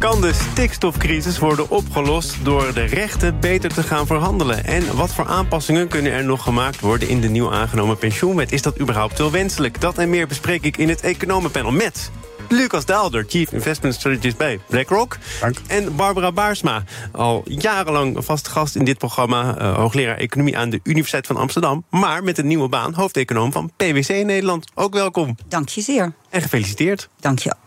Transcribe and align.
Kan 0.00 0.20
de 0.20 0.32
stikstofcrisis 0.32 1.38
worden 1.38 1.70
opgelost 1.70 2.44
door 2.44 2.74
de 2.74 2.84
rechten 2.84 3.40
beter 3.40 3.74
te 3.74 3.82
gaan 3.82 4.06
verhandelen? 4.06 4.64
En 4.64 4.96
wat 4.96 5.14
voor 5.14 5.26
aanpassingen 5.26 5.88
kunnen 5.88 6.12
er 6.12 6.24
nog 6.24 6.42
gemaakt 6.42 6.80
worden 6.80 7.08
in 7.08 7.20
de 7.20 7.28
nieuw 7.28 7.52
aangenomen 7.52 7.98
pensioenwet? 7.98 8.52
Is 8.52 8.62
dat 8.62 8.80
überhaupt 8.80 9.18
wel 9.18 9.30
wenselijk? 9.30 9.80
Dat 9.80 9.98
en 9.98 10.10
meer 10.10 10.26
bespreek 10.26 10.64
ik 10.64 10.76
in 10.76 10.88
het 10.88 11.00
Economenpanel 11.00 11.70
met 11.70 12.10
Lucas 12.48 12.84
Daalder, 12.84 13.24
Chief 13.28 13.52
Investment 13.52 13.94
Strategist 13.94 14.36
bij 14.36 14.60
BlackRock. 14.68 15.18
Dank. 15.40 15.56
En 15.66 15.96
Barbara 15.96 16.32
Baarsma, 16.32 16.84
al 17.12 17.42
jarenlang 17.44 18.24
vaste 18.24 18.50
gast 18.50 18.76
in 18.76 18.84
dit 18.84 18.98
programma... 18.98 19.60
Uh, 19.60 19.76
hoogleraar 19.76 20.16
Economie 20.16 20.58
aan 20.58 20.70
de 20.70 20.80
Universiteit 20.82 21.26
van 21.26 21.36
Amsterdam... 21.36 21.84
maar 21.90 22.22
met 22.22 22.38
een 22.38 22.46
nieuwe 22.46 22.68
baan, 22.68 22.94
hoofdeconoom 22.94 23.52
van 23.52 23.70
PwC 23.76 24.08
Nederland. 24.08 24.70
Ook 24.74 24.94
welkom. 24.94 25.36
Dank 25.48 25.68
je 25.68 25.80
zeer. 25.80 26.12
En 26.28 26.42
gefeliciteerd. 26.42 27.08
Dank 27.20 27.38
je. 27.38 27.59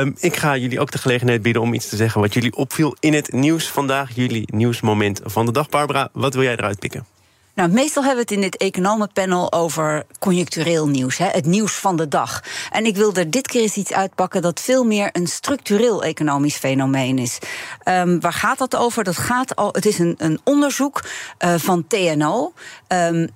Um, 0.00 0.14
ik 0.18 0.36
ga 0.36 0.56
jullie 0.56 0.80
ook 0.80 0.90
de 0.90 0.98
gelegenheid 0.98 1.42
bieden 1.42 1.62
om 1.62 1.74
iets 1.74 1.88
te 1.88 1.96
zeggen... 1.96 2.20
wat 2.20 2.34
jullie 2.34 2.56
opviel 2.56 2.96
in 3.00 3.14
het 3.14 3.32
nieuws 3.32 3.68
vandaag. 3.68 4.14
Jullie 4.14 4.48
nieuwsmoment 4.54 5.20
van 5.24 5.46
de 5.46 5.52
dag. 5.52 5.68
Barbara, 5.68 6.08
wat 6.12 6.34
wil 6.34 6.42
jij 6.42 6.52
eruit 6.52 6.78
pikken? 6.78 7.06
Nou, 7.54 7.70
meestal 7.70 8.04
hebben 8.04 8.26
we 8.26 8.34
het 8.34 8.42
in 8.42 8.50
dit 8.50 8.56
economenpanel 8.56 9.52
over 9.52 10.06
conjunctureel 10.18 10.88
nieuws, 10.88 11.18
hè, 11.18 11.26
het 11.26 11.46
nieuws 11.46 11.74
van 11.74 11.96
de 11.96 12.08
dag. 12.08 12.42
En 12.70 12.84
ik 12.84 12.96
wil 12.96 13.14
er 13.14 13.30
dit 13.30 13.46
keer 13.46 13.60
eens 13.60 13.76
iets 13.76 13.92
uitpakken 13.92 14.42
dat 14.42 14.60
veel 14.60 14.84
meer 14.84 15.08
een 15.12 15.26
structureel 15.26 16.02
economisch 16.02 16.56
fenomeen 16.56 17.18
is. 17.18 17.38
Um, 17.84 18.20
waar 18.20 18.32
gaat 18.32 18.58
dat 18.58 18.76
over? 18.76 19.04
Dat 19.04 19.16
gaat 19.16 19.56
al, 19.56 19.68
het 19.72 19.86
is 19.86 19.98
een, 19.98 20.14
een 20.18 20.40
onderzoek 20.44 21.04
uh, 21.44 21.54
van 21.56 21.86
TNO. 21.86 22.52
Um, 22.88 23.28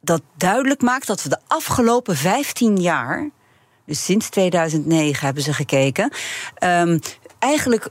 dat 0.00 0.22
duidelijk 0.36 0.82
maakt 0.82 1.06
dat 1.06 1.22
we 1.22 1.28
de 1.28 1.40
afgelopen 1.46 2.16
15 2.16 2.80
jaar. 2.80 3.30
Dus 3.86 4.04
sinds 4.04 4.28
2009 4.28 5.24
hebben 5.24 5.42
ze 5.42 5.52
gekeken. 5.52 6.12
Um, 6.64 6.98
eigenlijk 7.38 7.88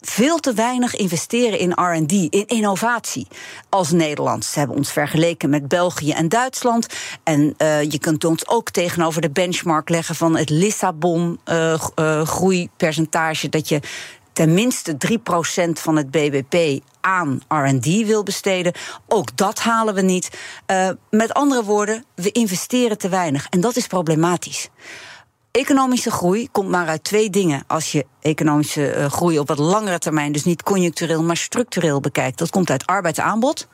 veel 0.00 0.38
te 0.38 0.52
weinig 0.52 0.96
investeren 0.96 1.58
in 1.58 1.72
RD, 1.72 2.12
in 2.12 2.46
innovatie 2.46 3.26
als 3.68 3.90
Nederland. 3.90 4.44
Ze 4.44 4.58
hebben 4.58 4.76
ons 4.76 4.92
vergeleken 4.92 5.50
met 5.50 5.68
België 5.68 6.12
en 6.12 6.28
Duitsland. 6.28 6.86
En 7.22 7.54
uh, 7.58 7.82
je 7.82 7.98
kunt 7.98 8.24
ons 8.24 8.48
ook 8.48 8.70
tegenover 8.70 9.20
de 9.20 9.30
benchmark 9.30 9.88
leggen 9.88 10.14
van 10.14 10.36
het 10.36 10.50
Lissabon 10.50 11.40
uh, 11.44 11.74
uh, 11.96 12.26
groeipercentage. 12.26 13.48
Dat 13.48 13.68
je 13.68 13.80
tenminste 14.38 14.96
3% 15.08 15.70
van 15.72 15.96
het 15.96 16.10
BBP 16.10 16.84
aan 17.00 17.40
RD 17.48 17.84
wil 17.84 18.22
besteden. 18.22 18.72
Ook 19.08 19.36
dat 19.36 19.58
halen 19.58 19.94
we 19.94 20.00
niet. 20.00 20.30
met 21.10 21.34
andere 21.34 21.64
woorden, 21.64 22.04
we 22.14 22.30
investeren 22.30 22.98
te 22.98 23.08
weinig. 23.08 23.46
En 23.50 23.60
dat 23.60 23.76
is 23.76 23.86
problematisch. 23.86 24.68
Economische 25.50 26.10
groei 26.10 26.48
komt 26.50 26.68
maar 26.68 26.86
uit 26.86 27.04
twee 27.04 27.30
dingen. 27.30 27.64
Als 27.66 27.92
je 27.92 28.06
economische 28.20 28.96
uh, 28.96 29.04
groei 29.10 29.38
op 29.38 29.48
wat 29.48 29.58
langere 29.58 29.98
termijn, 29.98 30.32
dus 30.32 30.44
niet 30.44 30.62
conjunctureel, 30.62 31.22
maar 31.22 31.36
structureel 31.36 32.00
bekijkt. 32.00 32.38
Dat 32.38 32.50
komt 32.50 32.70
uit 32.70 32.86
arbeidsaanbod 32.86 33.68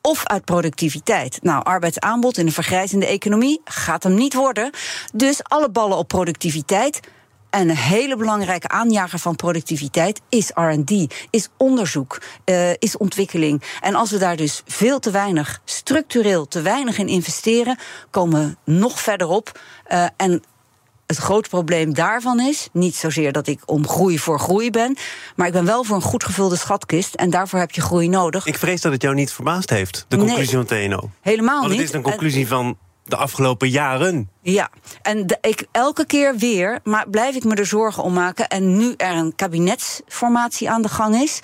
of 0.00 0.26
uit 0.26 0.44
productiviteit. 0.44 1.38
Nou, 1.42 1.64
arbeidsaanbod 1.64 2.38
in 2.38 2.46
een 2.46 2.52
vergrijzende 2.52 3.06
economie 3.06 3.60
gaat 3.64 4.02
hem 4.02 4.14
niet 4.14 4.34
worden. 4.34 4.70
Dus 5.12 5.44
alle 5.44 5.70
ballen 5.70 5.96
op 5.96 6.08
productiviteit. 6.08 7.00
En 7.52 7.68
een 7.68 7.76
hele 7.76 8.16
belangrijke 8.16 8.68
aanjager 8.68 9.18
van 9.18 9.36
productiviteit 9.36 10.20
is 10.28 10.50
RD, 10.54 11.14
is 11.30 11.48
onderzoek, 11.56 12.20
uh, 12.44 12.70
is 12.70 12.96
ontwikkeling. 12.96 13.62
En 13.80 13.94
als 13.94 14.10
we 14.10 14.18
daar 14.18 14.36
dus 14.36 14.62
veel 14.66 14.98
te 14.98 15.10
weinig, 15.10 15.60
structureel 15.64 16.48
te 16.48 16.62
weinig 16.62 16.98
in 16.98 17.08
investeren, 17.08 17.78
komen 18.10 18.56
we 18.64 18.72
nog 18.72 19.00
verder 19.00 19.28
op. 19.28 19.60
Uh, 19.92 20.06
en 20.16 20.42
het 21.06 21.16
groot 21.16 21.48
probleem 21.48 21.94
daarvan 21.94 22.40
is 22.40 22.68
niet 22.72 22.94
zozeer 22.94 23.32
dat 23.32 23.46
ik 23.46 23.60
om 23.64 23.88
groei 23.88 24.18
voor 24.18 24.38
groei 24.38 24.70
ben, 24.70 24.96
maar 25.36 25.46
ik 25.46 25.52
ben 25.52 25.64
wel 25.64 25.84
voor 25.84 25.96
een 25.96 26.02
goed 26.02 26.24
gevulde 26.24 26.56
schatkist 26.56 27.14
en 27.14 27.30
daarvoor 27.30 27.58
heb 27.58 27.70
je 27.70 27.80
groei 27.80 28.08
nodig. 28.08 28.46
Ik 28.46 28.58
vrees 28.58 28.80
dat 28.80 28.92
het 28.92 29.02
jou 29.02 29.14
niet 29.14 29.32
verbaasd 29.32 29.70
heeft, 29.70 30.04
de 30.08 30.16
conclusie 30.16 30.56
nee, 30.56 30.66
van 30.66 30.98
TNO. 30.98 31.10
Helemaal 31.20 31.58
Want 31.60 31.70
niet. 31.70 31.80
het 31.80 31.88
is 31.88 31.94
een 31.94 32.02
conclusie 32.02 32.46
van 32.46 32.76
de 33.04 33.16
afgelopen 33.16 33.68
jaren. 33.68 34.30
Ja, 34.40 34.70
en 35.02 35.38
ik, 35.40 35.66
elke 35.72 36.06
keer 36.06 36.36
weer 36.36 36.80
maar 36.84 37.08
blijf 37.08 37.34
ik 37.34 37.44
me 37.44 37.54
er 37.54 37.66
zorgen 37.66 38.02
om 38.02 38.12
maken. 38.12 38.48
En 38.48 38.76
nu 38.76 38.94
er 38.96 39.14
een 39.14 39.34
kabinetsformatie 39.34 40.70
aan 40.70 40.82
de 40.82 40.88
gang 40.88 41.14
is, 41.14 41.40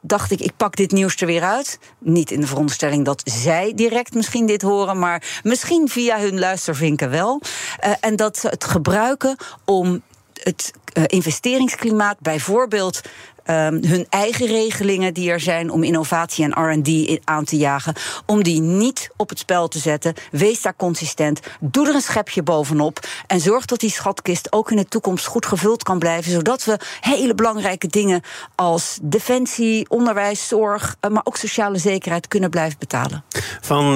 dacht 0.00 0.30
ik, 0.30 0.40
ik 0.40 0.56
pak 0.56 0.76
dit 0.76 0.92
nieuws 0.92 1.16
er 1.16 1.26
weer 1.26 1.42
uit. 1.42 1.78
Niet 1.98 2.30
in 2.30 2.40
de 2.40 2.46
veronderstelling 2.46 3.04
dat 3.04 3.22
zij 3.24 3.72
direct 3.74 4.14
misschien 4.14 4.46
dit 4.46 4.62
horen, 4.62 4.98
maar 4.98 5.40
misschien 5.42 5.88
via 5.88 6.18
hun 6.18 6.38
luistervinken 6.38 7.10
wel. 7.10 7.40
Uh, 7.84 7.92
en 8.00 8.16
dat 8.16 8.36
ze 8.36 8.48
het 8.48 8.64
gebruiken 8.64 9.36
om 9.64 10.02
het 10.42 10.72
uh, 10.94 11.04
investeringsklimaat 11.06 12.20
bijvoorbeeld 12.20 13.00
um, 13.46 13.84
hun 13.84 14.06
eigen 14.08 14.46
regelingen 14.46 15.14
die 15.14 15.30
er 15.30 15.40
zijn 15.40 15.70
om 15.70 15.82
innovatie 15.82 16.44
en 16.44 16.72
RD 16.72 17.20
aan 17.24 17.44
te 17.44 17.56
jagen, 17.56 17.94
om 18.26 18.42
die 18.42 18.60
niet 18.60 19.10
op 19.16 19.28
het 19.28 19.38
spel 19.38 19.68
te 19.68 19.78
zetten. 19.78 20.14
Wees 20.30 20.62
daar 20.62 20.76
consistent. 20.76 21.40
Doe 21.60 21.88
er 21.88 21.94
een 21.94 22.00
schepje 22.00 22.42
bovenop. 22.42 22.98
En 23.26 23.40
zorg 23.40 23.64
dat 23.64 23.80
die 23.80 23.90
schatkist 23.90 24.52
ook 24.52 24.70
in 24.70 24.76
de 24.76 24.88
toekomst 24.88 25.26
goed 25.26 25.46
gevuld 25.46 25.82
kan 25.82 25.98
blijven. 25.98 26.32
Zodat 26.32 26.64
we 26.64 26.78
hele 27.00 27.34
belangrijke 27.34 27.86
dingen 27.86 28.22
als 28.54 28.98
defensie, 29.02 29.90
onderwijs, 29.90 30.48
zorg, 30.48 30.96
maar 31.10 31.24
ook 31.24 31.36
sociale 31.36 31.78
zekerheid 31.78 32.28
kunnen 32.28 32.50
blijven 32.50 32.78
betalen. 32.78 33.24
Van 33.60 33.88
uh, 33.88 33.94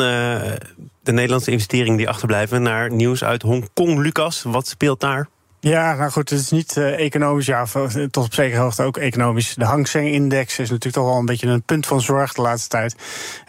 de 1.03 1.13
Nederlandse 1.13 1.51
investeringen 1.51 1.97
die 1.97 2.09
achterblijven 2.09 2.63
naar 2.63 2.93
nieuws 2.93 3.25
uit 3.25 3.43
Hongkong. 3.43 3.99
Lucas, 3.99 4.43
wat 4.43 4.69
speelt 4.69 5.01
daar? 5.01 5.29
Ja, 5.63 5.95
nou 5.95 6.11
goed, 6.11 6.31
het 6.31 6.41
is 6.41 6.51
niet 6.51 6.77
uh, 6.77 6.99
economisch, 6.99 7.47
ja, 7.47 7.67
tot 8.11 8.25
op 8.25 8.35
zekere 8.35 8.61
hoogte 8.61 8.83
ook 8.83 8.97
economisch. 8.97 9.55
De 9.55 9.65
Hang 9.65 9.89
Seng-index 9.89 10.59
is 10.59 10.71
natuurlijk 10.71 10.95
toch 10.95 11.05
wel 11.05 11.19
een 11.19 11.27
beetje 11.27 11.47
een 11.47 11.63
punt 11.63 11.87
van 11.87 12.01
zorg 12.01 12.33
de 12.33 12.43
laatste 12.43 12.69
tijd. 12.69 12.97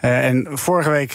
Uh, 0.00 0.24
en 0.26 0.48
vorige 0.50 0.90
week 0.90 1.12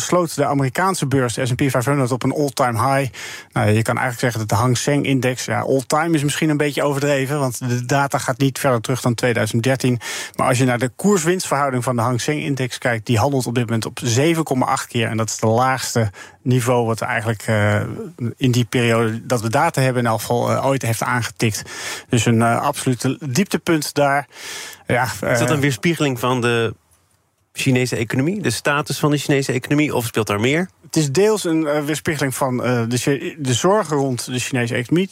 sloot 0.00 0.34
de 0.34 0.44
Amerikaanse 0.44 1.06
beurs, 1.06 1.34
de 1.34 1.46
S&P 1.46 1.62
500, 1.66 2.10
op 2.10 2.22
een 2.22 2.32
all-time 2.32 2.78
high. 2.78 3.12
Nou, 3.52 3.70
je 3.70 3.82
kan 3.82 3.98
eigenlijk 3.98 4.20
zeggen 4.20 4.40
dat 4.40 4.48
de 4.48 4.54
Hang 4.54 4.78
Seng-index, 4.78 5.44
ja, 5.44 5.60
all-time 5.60 6.14
is 6.14 6.22
misschien 6.22 6.48
een 6.48 6.56
beetje 6.56 6.82
overdreven, 6.82 7.38
want 7.38 7.58
de 7.68 7.84
data 7.84 8.18
gaat 8.18 8.38
niet 8.38 8.58
verder 8.58 8.80
terug 8.80 9.00
dan 9.00 9.14
2013. 9.14 10.00
Maar 10.36 10.46
als 10.46 10.58
je 10.58 10.64
naar 10.64 10.78
de 10.78 10.90
koers-winstverhouding 10.96 11.84
van 11.84 11.96
de 11.96 12.02
Hang 12.02 12.20
Seng-index 12.20 12.78
kijkt, 12.78 13.06
die 13.06 13.18
handelt 13.18 13.46
op 13.46 13.54
dit 13.54 13.64
moment 13.64 13.86
op 13.86 14.00
7,8 14.04 14.88
keer. 14.88 15.08
En 15.08 15.16
dat 15.16 15.28
is 15.28 15.38
de 15.38 15.46
laagste 15.46 16.10
niveau 16.42 16.86
wat 16.86 17.00
eigenlijk 17.00 17.44
in 18.36 18.50
die 18.50 18.64
periode 18.64 19.26
dat 19.26 19.40
we 19.40 19.50
daar 19.50 19.65
data 19.66 19.80
hebben 19.80 20.02
in 20.02 20.08
elk 20.08 20.20
geval 20.20 20.50
uh, 20.50 20.66
ooit 20.66 20.82
heeft 20.82 21.02
aangetikt. 21.02 21.62
Dus 22.08 22.26
een 22.26 22.36
uh, 22.36 22.60
absolute 22.60 23.18
dieptepunt 23.28 23.94
daar. 23.94 24.28
Ja, 24.86 25.04
is 25.04 25.38
dat 25.38 25.50
een 25.50 25.60
weerspiegeling 25.60 26.20
van 26.20 26.40
de 26.40 26.74
Chinese 27.52 27.96
economie, 27.96 28.42
de 28.42 28.50
status 28.50 28.98
van 28.98 29.10
de 29.10 29.18
Chinese 29.18 29.52
economie, 29.52 29.94
of 29.94 30.06
speelt 30.06 30.26
daar 30.26 30.40
meer? 30.40 30.68
Het 30.82 30.96
is 30.96 31.12
deels 31.12 31.44
een 31.44 31.84
weerspiegeling 31.84 32.34
van 32.34 32.56
de, 32.56 33.36
de 33.38 33.54
zorgen 33.54 33.96
rond 33.96 34.24
de 34.24 34.38
Chinese 34.38 34.74
economie. 34.74 35.10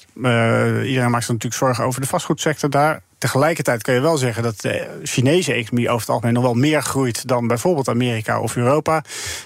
iedereen 0.86 1.10
maakt 1.10 1.24
zich 1.24 1.32
natuurlijk 1.32 1.54
zorgen 1.54 1.84
over 1.84 2.00
de 2.00 2.06
vastgoedsector 2.06 2.70
daar. 2.70 3.02
Tegelijkertijd 3.24 3.82
kun 3.82 3.94
je 3.94 4.00
wel 4.00 4.16
zeggen 4.16 4.42
dat 4.42 4.60
de 4.60 5.00
Chinese 5.02 5.52
economie 5.52 5.88
over 5.88 6.00
het 6.00 6.08
algemeen 6.08 6.34
nog 6.34 6.42
wel 6.42 6.54
meer 6.54 6.82
groeit 6.82 7.28
dan 7.28 7.46
bijvoorbeeld 7.46 7.88
Amerika 7.88 8.40
of 8.40 8.56
Europa. 8.56 9.04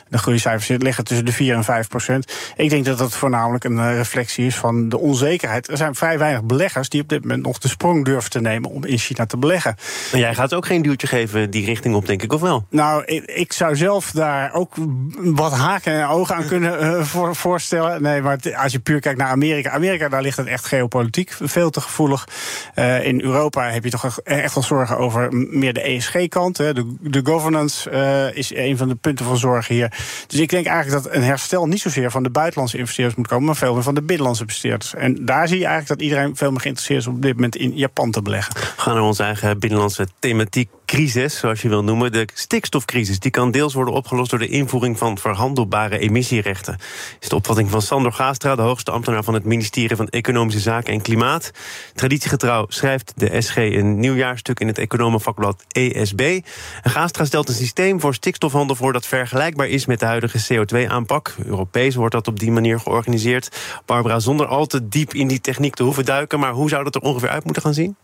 De 0.09 0.19
groeicijfers 0.19 0.83
liggen 0.83 1.05
tussen 1.05 1.27
de 1.27 1.33
4 1.33 1.55
en 1.55 1.65
5 1.65 1.89
procent. 1.89 2.33
Ik 2.57 2.71
denk 2.71 2.85
dat 2.85 2.99
dat 2.99 3.15
voornamelijk 3.15 3.65
een 3.65 3.95
reflectie 3.95 4.47
is 4.47 4.57
van 4.57 4.89
de 4.89 4.99
onzekerheid. 4.99 5.69
Er 5.69 5.77
zijn 5.77 5.95
vrij 5.95 6.19
weinig 6.19 6.43
beleggers 6.43 6.89
die 6.89 7.03
op 7.03 7.09
dit 7.09 7.21
moment 7.21 7.43
nog 7.43 7.59
de 7.59 7.69
sprong 7.69 8.05
durven 8.05 8.31
te 8.31 8.41
nemen 8.41 8.71
om 8.71 8.85
in 8.85 8.99
China 8.99 9.27
te 9.27 9.37
beleggen. 9.37 9.77
Maar 10.13 10.21
jij 10.21 10.35
gaat 10.35 10.55
ook 10.55 10.67
geen 10.67 10.83
duwtje 10.83 11.07
geven 11.07 11.51
die 11.51 11.65
richting 11.65 11.95
op, 11.95 12.07
denk 12.07 12.23
ik, 12.23 12.33
of 12.33 12.41
wel? 12.41 12.67
Nou, 12.71 13.05
ik, 13.05 13.25
ik 13.25 13.53
zou 13.53 13.77
zelf 13.77 14.11
daar 14.11 14.55
ook 14.55 14.75
wat 15.17 15.53
haken 15.53 15.93
en 15.93 16.07
ogen 16.07 16.35
aan 16.35 16.47
kunnen 16.47 16.83
uh, 16.83 17.03
voor, 17.03 17.37
voorstellen. 17.37 18.03
Nee, 18.03 18.23
maar 18.23 18.39
als 18.57 18.73
je 18.73 18.79
puur 18.79 19.01
kijkt 19.01 19.19
naar 19.19 19.31
Amerika. 19.31 19.71
Amerika, 19.71 20.09
daar 20.09 20.23
ligt 20.23 20.37
het 20.37 20.47
echt 20.47 20.67
geopolitiek 20.67 21.37
veel 21.41 21.71
te 21.71 21.81
gevoelig. 21.81 22.29
Uh, 22.75 23.05
in 23.05 23.23
Europa 23.23 23.67
heb 23.73 23.85
je 23.85 23.91
toch 23.91 24.21
echt 24.21 24.55
wel 24.55 24.63
zorgen 24.63 24.99
over 24.99 25.33
meer 25.33 25.73
de 25.73 25.81
ESG-kant. 25.81 26.57
De, 26.57 26.95
de 27.01 27.21
governance 27.23 27.91
uh, 27.91 28.37
is 28.37 28.55
een 28.55 28.77
van 28.77 28.89
de 28.89 28.95
punten 28.95 29.25
van 29.25 29.37
zorg 29.37 29.69
hier. 29.69 29.93
Dus 30.27 30.41
ik 30.41 30.49
denk 30.49 30.67
eigenlijk 30.67 31.05
dat 31.05 31.15
een 31.15 31.23
herstel 31.23 31.67
niet 31.67 31.81
zozeer 31.81 32.11
van 32.11 32.23
de 32.23 32.31
buitenlandse 32.31 32.79
investeerders 32.79 33.17
moet 33.17 33.27
komen, 33.27 33.47
maar 33.47 33.57
veel 33.57 33.75
meer 33.75 33.83
van 33.83 33.95
de 33.95 34.03
binnenlandse 34.03 34.43
investeerders. 34.43 34.95
En 34.95 35.25
daar 35.25 35.49
zie 35.49 35.59
je 35.59 35.67
eigenlijk 35.67 36.01
dat 36.01 36.09
iedereen 36.09 36.37
veel 36.37 36.51
meer 36.51 36.61
geïnteresseerd 36.61 37.01
is 37.01 37.07
om 37.07 37.15
op 37.15 37.23
dit 37.23 37.35
moment 37.35 37.57
in 37.57 37.77
Japan 37.77 38.11
te 38.11 38.23
beleggen. 38.23 38.55
We 38.55 38.73
gaan 38.77 38.95
naar 38.95 39.03
onze 39.03 39.23
eigen 39.23 39.59
binnenlandse 39.59 40.07
thematiek 40.19 40.69
crisis, 40.89 41.39
zoals 41.39 41.63
je 41.63 41.69
wil 41.69 41.85
noemen. 41.85 42.13
De 42.13 42.29
stikstofcrisis 42.35 43.19
die 43.19 43.31
kan 43.31 43.51
deels 43.51 43.75
worden 43.75 43.95
opgelost 43.95 44.31
door 44.31 44.39
de 44.39 44.49
invoering 44.49 44.99
van 44.99 45.19
verhandelbare 45.19 45.99
emissierechten. 45.99 46.79
Is 47.21 47.29
de 47.29 47.35
opvatting 47.35 47.71
van 47.71 47.83
Sander 47.83 48.13
Gaastra, 48.13 48.55
de 48.55 48.63
hoogste 48.63 48.91
ambtenaar 48.91 49.25
van 49.25 49.35
het 49.35 49.45
ministerie 49.45 49.97
van 49.97 50.09
Economische 50.09 50.61
Zaken 50.61 50.93
en 50.93 51.03
Klimaat. 51.03 51.51
Traditiegetrouw 51.95 52.67
schrijft 52.69 53.13
de 53.17 53.41
SG 53.41 53.57
een 53.57 53.99
nieuwjaarstuk 54.01 54.61
in 54.61 54.67
het 54.67 54.79
economenvakblad 54.79 55.65
ESB. 55.69 56.41
En 56.83 56.91
Gaastra 56.91 57.25
stelt 57.25 57.49
een 57.49 57.55
systeem 57.55 58.01
voor 58.01 58.15
stikstofhandel 58.15 58.77
voor 58.77 58.93
dat 58.93 59.07
vergelijkbaar 59.07 59.69
is 59.69 59.87
met 59.87 60.01
de 60.01 60.07
huidige 60.07 60.39
CO2-aanpak. 60.55 61.35
Europees 61.45 61.95
wordt 61.95 62.15
dat 62.15 62.29
op 62.29 62.39
die 62.39 62.51
manier 62.51 62.81
georganiseerd. 62.81 63.57
Barbara, 63.87 64.19
zonder 64.19 64.47
al 64.47 64.67
te 64.67 64.89
diep 64.89 65.15
in 65.15 65.29
die 65.29 65.41
techniek 65.41 65.75
te 65.75 65.83
hoeven 65.83 66.05
duiken, 66.05 66.41
maar 66.41 66.53
hoe 66.53 66.69
zou 66.69 66.85
dat 66.85 66.95
er 66.95 67.01
ongeveer 67.01 67.29
uit 67.29 67.45
moeten 67.45 67.63
gaan 67.63 67.75
zien? 67.75 67.97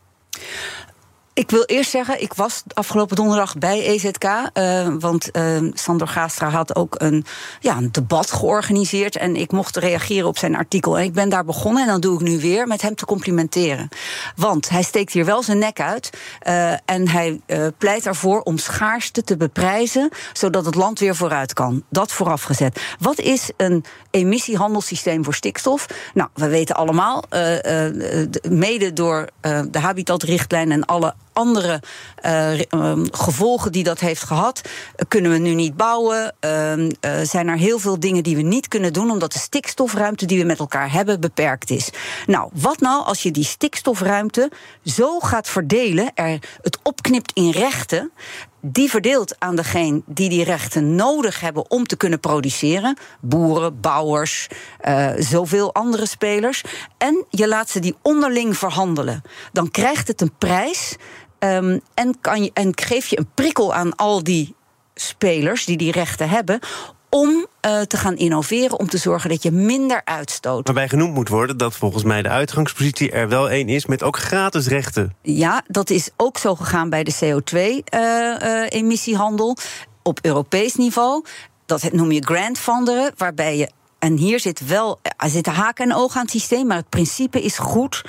Ik 1.34 1.50
wil 1.50 1.64
eerst 1.64 1.90
zeggen, 1.90 2.22
ik 2.22 2.34
was 2.34 2.62
afgelopen 2.72 3.16
donderdag 3.16 3.58
bij 3.58 3.86
EZK. 3.86 4.24
Eh, 4.24 4.88
want 4.98 5.28
uh, 5.32 5.70
Sander 5.72 6.08
Gaastra 6.08 6.48
had 6.48 6.76
ook 6.76 6.94
een, 6.98 7.24
ja, 7.60 7.76
een 7.76 7.92
debat 7.92 8.32
georganiseerd. 8.32 9.16
En 9.16 9.36
ik 9.36 9.52
mocht 9.52 9.76
reageren 9.76 10.28
op 10.28 10.38
zijn 10.38 10.56
artikel. 10.56 10.98
En 10.98 11.04
ik 11.04 11.12
ben 11.12 11.28
daar 11.28 11.44
begonnen, 11.44 11.82
en 11.82 11.88
dan 11.88 12.00
doe 12.00 12.14
ik 12.14 12.20
nu 12.20 12.40
weer, 12.40 12.66
met 12.66 12.82
hem 12.82 12.94
te 12.94 13.04
complimenteren. 13.04 13.88
Want 14.36 14.68
hij 14.68 14.82
steekt 14.82 15.12
hier 15.12 15.24
wel 15.24 15.42
zijn 15.42 15.58
nek 15.58 15.80
uit. 15.80 16.10
Uh, 16.46 16.72
en 16.72 17.08
hij 17.08 17.40
pleit 17.78 18.06
ervoor 18.06 18.40
om 18.40 18.58
schaarste 18.58 19.22
te 19.22 19.36
beprijzen. 19.36 20.08
zodat 20.32 20.64
het 20.64 20.74
land 20.74 20.98
weer 20.98 21.16
vooruit 21.16 21.52
kan. 21.52 21.82
Dat 21.88 22.12
voorafgezet. 22.12 22.80
Wat 22.98 23.18
is 23.18 23.50
een 23.56 23.84
emissiehandelssysteem 24.10 25.24
voor 25.24 25.34
stikstof? 25.34 25.86
Nou, 26.14 26.28
we 26.34 26.48
weten 26.48 26.74
allemaal, 26.74 27.22
mede 28.48 28.92
door 28.92 29.28
de 29.70 29.78
habitatrichtlijn 29.78 30.72
en 30.72 30.84
alle 30.84 31.14
andere 31.34 31.82
uh, 32.26 33.00
gevolgen 33.10 33.72
die 33.72 33.84
dat 33.84 34.00
heeft 34.00 34.22
gehad. 34.22 34.60
kunnen 35.08 35.30
we 35.30 35.38
nu 35.38 35.54
niet 35.54 35.76
bouwen? 35.76 36.34
Uh, 36.40 36.88
zijn 37.22 37.48
er 37.48 37.56
heel 37.56 37.78
veel 37.78 38.00
dingen 38.00 38.22
die 38.22 38.36
we 38.36 38.42
niet 38.42 38.68
kunnen 38.68 38.92
doen, 38.92 39.10
omdat 39.10 39.32
de 39.32 39.38
stikstofruimte 39.38 40.26
die 40.26 40.38
we 40.38 40.44
met 40.44 40.58
elkaar 40.58 40.92
hebben 40.92 41.20
beperkt 41.20 41.70
is. 41.70 41.90
Nou, 42.26 42.50
wat 42.52 42.80
nou 42.80 43.04
als 43.04 43.22
je 43.22 43.30
die 43.30 43.44
stikstofruimte 43.44 44.50
zo 44.84 45.20
gaat 45.20 45.48
verdelen, 45.48 46.10
er 46.14 46.38
het 46.62 46.78
opknipt 46.82 47.32
in 47.32 47.50
rechten 47.50 48.12
die 48.66 48.90
verdeelt 48.90 49.36
aan 49.38 49.56
degene 49.56 50.02
die 50.06 50.28
die 50.28 50.44
rechten 50.44 50.94
nodig 50.94 51.40
hebben 51.40 51.70
om 51.70 51.86
te 51.86 51.96
kunnen 51.96 52.20
produceren. 52.20 52.96
Boeren, 53.20 53.80
bouwers, 53.80 54.48
zoveel 55.18 55.74
andere 55.74 56.06
spelers. 56.06 56.62
En 56.98 57.24
je 57.30 57.48
laat 57.48 57.70
ze 57.70 57.80
die 57.80 57.96
onderling 58.02 58.56
verhandelen. 58.56 59.22
Dan 59.52 59.70
krijgt 59.70 60.08
het 60.08 60.20
een 60.20 60.36
prijs 60.38 60.96
Um, 61.44 61.80
en, 61.94 62.16
kan 62.20 62.42
je, 62.42 62.50
en 62.54 62.72
geef 62.74 63.06
je 63.06 63.18
een 63.18 63.28
prikkel 63.34 63.74
aan 63.74 63.96
al 63.96 64.22
die 64.22 64.54
spelers 64.94 65.64
die 65.64 65.76
die 65.76 65.92
rechten 65.92 66.28
hebben 66.28 66.58
om 67.08 67.30
uh, 67.30 67.46
te 67.80 67.96
gaan 67.96 68.16
innoveren, 68.16 68.78
om 68.78 68.88
te 68.88 68.98
zorgen 68.98 69.30
dat 69.30 69.42
je 69.42 69.50
minder 69.50 70.00
uitstoot. 70.04 70.66
Waarbij 70.66 70.88
genoemd 70.88 71.14
moet 71.14 71.28
worden 71.28 71.56
dat 71.56 71.76
volgens 71.76 72.02
mij 72.02 72.22
de 72.22 72.28
uitgangspositie 72.28 73.10
er 73.10 73.28
wel 73.28 73.50
één 73.50 73.68
is 73.68 73.86
met 73.86 74.02
ook 74.02 74.18
gratis 74.18 74.66
rechten. 74.66 75.14
Ja, 75.22 75.62
dat 75.66 75.90
is 75.90 76.10
ook 76.16 76.38
zo 76.38 76.54
gegaan 76.54 76.90
bij 76.90 77.04
de 77.04 77.14
CO2-emissiehandel 77.14 79.56
uh, 79.58 79.64
uh, 79.64 79.70
op 80.02 80.18
Europees 80.22 80.74
niveau. 80.74 81.24
Dat 81.66 81.92
noem 81.92 82.12
je 82.12 82.24
grandfunderen, 82.24 83.12
waarbij 83.16 83.56
je 83.56 83.68
en 84.04 84.16
hier 84.16 84.40
zit 84.40 84.66
wel, 84.66 85.00
er 85.42 85.50
haken 85.50 85.84
en 85.90 85.96
ogen 85.96 86.16
aan 86.16 86.22
het 86.22 86.30
systeem, 86.30 86.66
maar 86.66 86.76
het 86.76 86.88
principe 86.88 87.42
is 87.42 87.58
goed. 87.58 88.04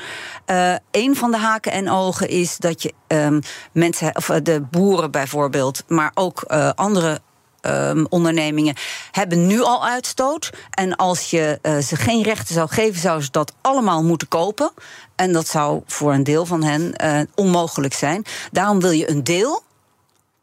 Uh, 0.46 0.76
een 0.92 1.16
van 1.16 1.32
de 1.32 1.38
haken 1.38 1.72
en 1.72 1.90
ogen 1.90 2.30
is 2.30 2.58
dat 2.58 2.82
je 2.82 2.94
um, 3.08 3.42
mensen, 3.72 4.16
of 4.16 4.30
eh, 4.30 4.38
de 4.44 4.62
boeren 4.62 5.12
bijvoorbeeld, 5.12 5.84
maar 5.88 6.12
ook 6.14 6.44
uh, 6.48 6.70
andere 6.76 7.20
Um, 7.68 8.06
ondernemingen 8.10 8.76
hebben 9.12 9.48
nu 9.48 9.62
al 9.62 9.86
uitstoot. 9.86 10.50
En 10.70 10.96
als 10.96 11.30
je 11.30 11.60
ze 11.84 11.96
geen 11.96 12.24
rechten 12.24 12.54
zou 12.54 12.70
geven, 12.70 13.02
zouden 13.02 13.26
ze 13.26 13.32
dat 13.32 13.54
allemaal 13.62 14.04
moeten 14.04 14.28
kopen. 14.28 14.72
En 15.16 15.34
dat 15.34 15.48
zou 15.48 15.82
voor 15.86 16.14
een 16.14 16.24
deel 16.24 16.46
van 16.46 16.64
hen 16.64 16.96
onmogelijk 17.36 17.94
zijn. 17.94 18.26
Daarom 18.52 18.80
wil 18.80 18.92
je 18.92 19.10
een 19.10 19.24
deel 19.24 19.64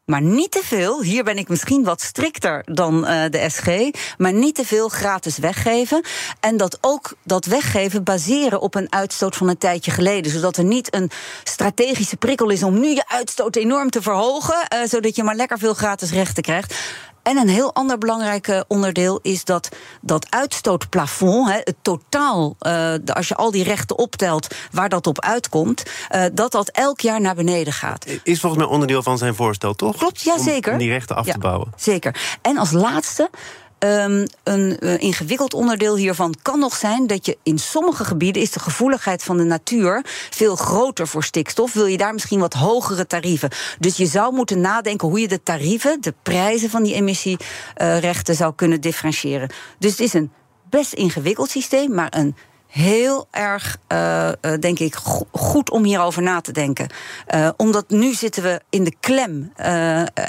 maar 0.05 0.21
niet 0.21 0.51
te 0.51 0.61
veel. 0.63 1.01
Hier 1.01 1.23
ben 1.23 1.37
ik 1.37 1.49
misschien 1.49 1.83
wat 1.83 2.01
strikter 2.01 2.61
dan 2.65 2.97
uh, 2.97 3.23
de 3.29 3.49
SG. 3.49 3.67
Maar 4.17 4.33
niet 4.33 4.55
te 4.55 4.65
veel 4.65 4.89
gratis 4.89 5.37
weggeven. 5.37 6.03
En 6.39 6.57
dat 6.57 6.77
ook 6.81 7.13
dat 7.23 7.45
weggeven 7.45 8.03
baseren 8.03 8.61
op 8.61 8.75
een 8.75 8.91
uitstoot 8.91 9.35
van 9.35 9.47
een 9.47 9.57
tijdje 9.57 9.91
geleden. 9.91 10.31
Zodat 10.31 10.57
er 10.57 10.63
niet 10.63 10.95
een 10.95 11.11
strategische 11.43 12.17
prikkel 12.17 12.49
is 12.49 12.63
om 12.63 12.79
nu 12.79 12.87
je 12.87 13.07
uitstoot 13.07 13.55
enorm 13.55 13.89
te 13.89 14.01
verhogen. 14.01 14.67
Uh, 14.73 14.79
zodat 14.85 15.15
je 15.15 15.23
maar 15.23 15.35
lekker 15.35 15.59
veel 15.59 15.73
gratis 15.73 16.11
rechten 16.11 16.43
krijgt. 16.43 16.75
En 17.23 17.37
een 17.37 17.49
heel 17.49 17.73
ander 17.73 17.97
belangrijk 17.97 18.47
eh, 18.47 18.61
onderdeel 18.67 19.19
is 19.21 19.45
dat 19.45 19.69
dat 20.01 20.27
uitstootplafond, 20.29 21.49
het 21.49 21.75
totaal, 21.81 22.55
uh, 22.61 22.93
als 23.13 23.27
je 23.27 23.35
al 23.35 23.51
die 23.51 23.63
rechten 23.63 23.97
optelt 23.97 24.47
waar 24.71 24.89
dat 24.89 25.07
op 25.07 25.21
uitkomt, 25.21 25.83
uh, 26.15 26.25
dat 26.33 26.51
dat 26.51 26.69
elk 26.69 26.99
jaar 26.99 27.21
naar 27.21 27.35
beneden 27.35 27.73
gaat. 27.73 28.05
Is 28.23 28.39
volgens 28.39 28.63
mij 28.63 28.71
onderdeel 28.71 29.03
van 29.03 29.17
zijn 29.17 29.35
voorstel, 29.35 29.73
toch? 29.73 29.97
Klopt, 29.97 30.21
ja 30.21 30.37
zeker. 30.37 30.71
Om 30.71 30.77
die 30.77 30.89
rechten 30.89 31.15
af 31.15 31.25
ja, 31.25 31.33
te 31.33 31.39
bouwen. 31.39 31.73
Zeker. 31.75 32.37
En 32.41 32.57
als 32.57 32.71
laatste 32.71 33.29
Um, 33.83 34.25
een 34.43 34.77
uh, 34.79 35.01
ingewikkeld 35.01 35.53
onderdeel 35.53 35.95
hiervan 35.95 36.35
kan 36.41 36.59
nog 36.59 36.75
zijn 36.75 37.07
dat 37.07 37.25
je 37.25 37.37
in 37.43 37.57
sommige 37.59 38.05
gebieden 38.05 38.41
is 38.41 38.51
de 38.51 38.59
gevoeligheid 38.59 39.23
van 39.23 39.37
de 39.37 39.43
natuur 39.43 40.01
veel 40.29 40.55
groter 40.55 41.07
voor 41.07 41.23
stikstof. 41.23 41.73
Wil 41.73 41.85
je 41.85 41.97
daar 41.97 42.13
misschien 42.13 42.39
wat 42.39 42.53
hogere 42.53 43.07
tarieven? 43.07 43.49
Dus 43.79 43.97
je 43.97 44.05
zou 44.05 44.33
moeten 44.33 44.61
nadenken 44.61 45.07
hoe 45.07 45.19
je 45.19 45.27
de 45.27 45.43
tarieven, 45.43 46.01
de 46.01 46.13
prijzen 46.21 46.69
van 46.69 46.83
die 46.83 46.93
emissierechten 46.93 48.35
zou 48.35 48.53
kunnen 48.55 48.81
differentiëren. 48.81 49.49
Dus 49.79 49.91
het 49.91 49.99
is 49.99 50.13
een 50.13 50.31
best 50.69 50.93
ingewikkeld 50.93 51.49
systeem, 51.49 51.93
maar 51.93 52.13
een 52.15 52.35
heel 52.67 53.27
erg, 53.31 53.77
uh, 53.91 54.29
uh, 54.41 54.53
denk 54.59 54.79
ik, 54.79 54.95
go 54.95 55.27
goed 55.31 55.69
om 55.69 55.83
hierover 55.83 56.21
na 56.21 56.41
te 56.41 56.51
denken. 56.51 56.87
Omdat 57.57 57.89
nu 57.89 58.13
zitten 58.13 58.43
we 58.43 58.61
in 58.69 58.83
de 58.83 58.95
klem. 58.99 59.51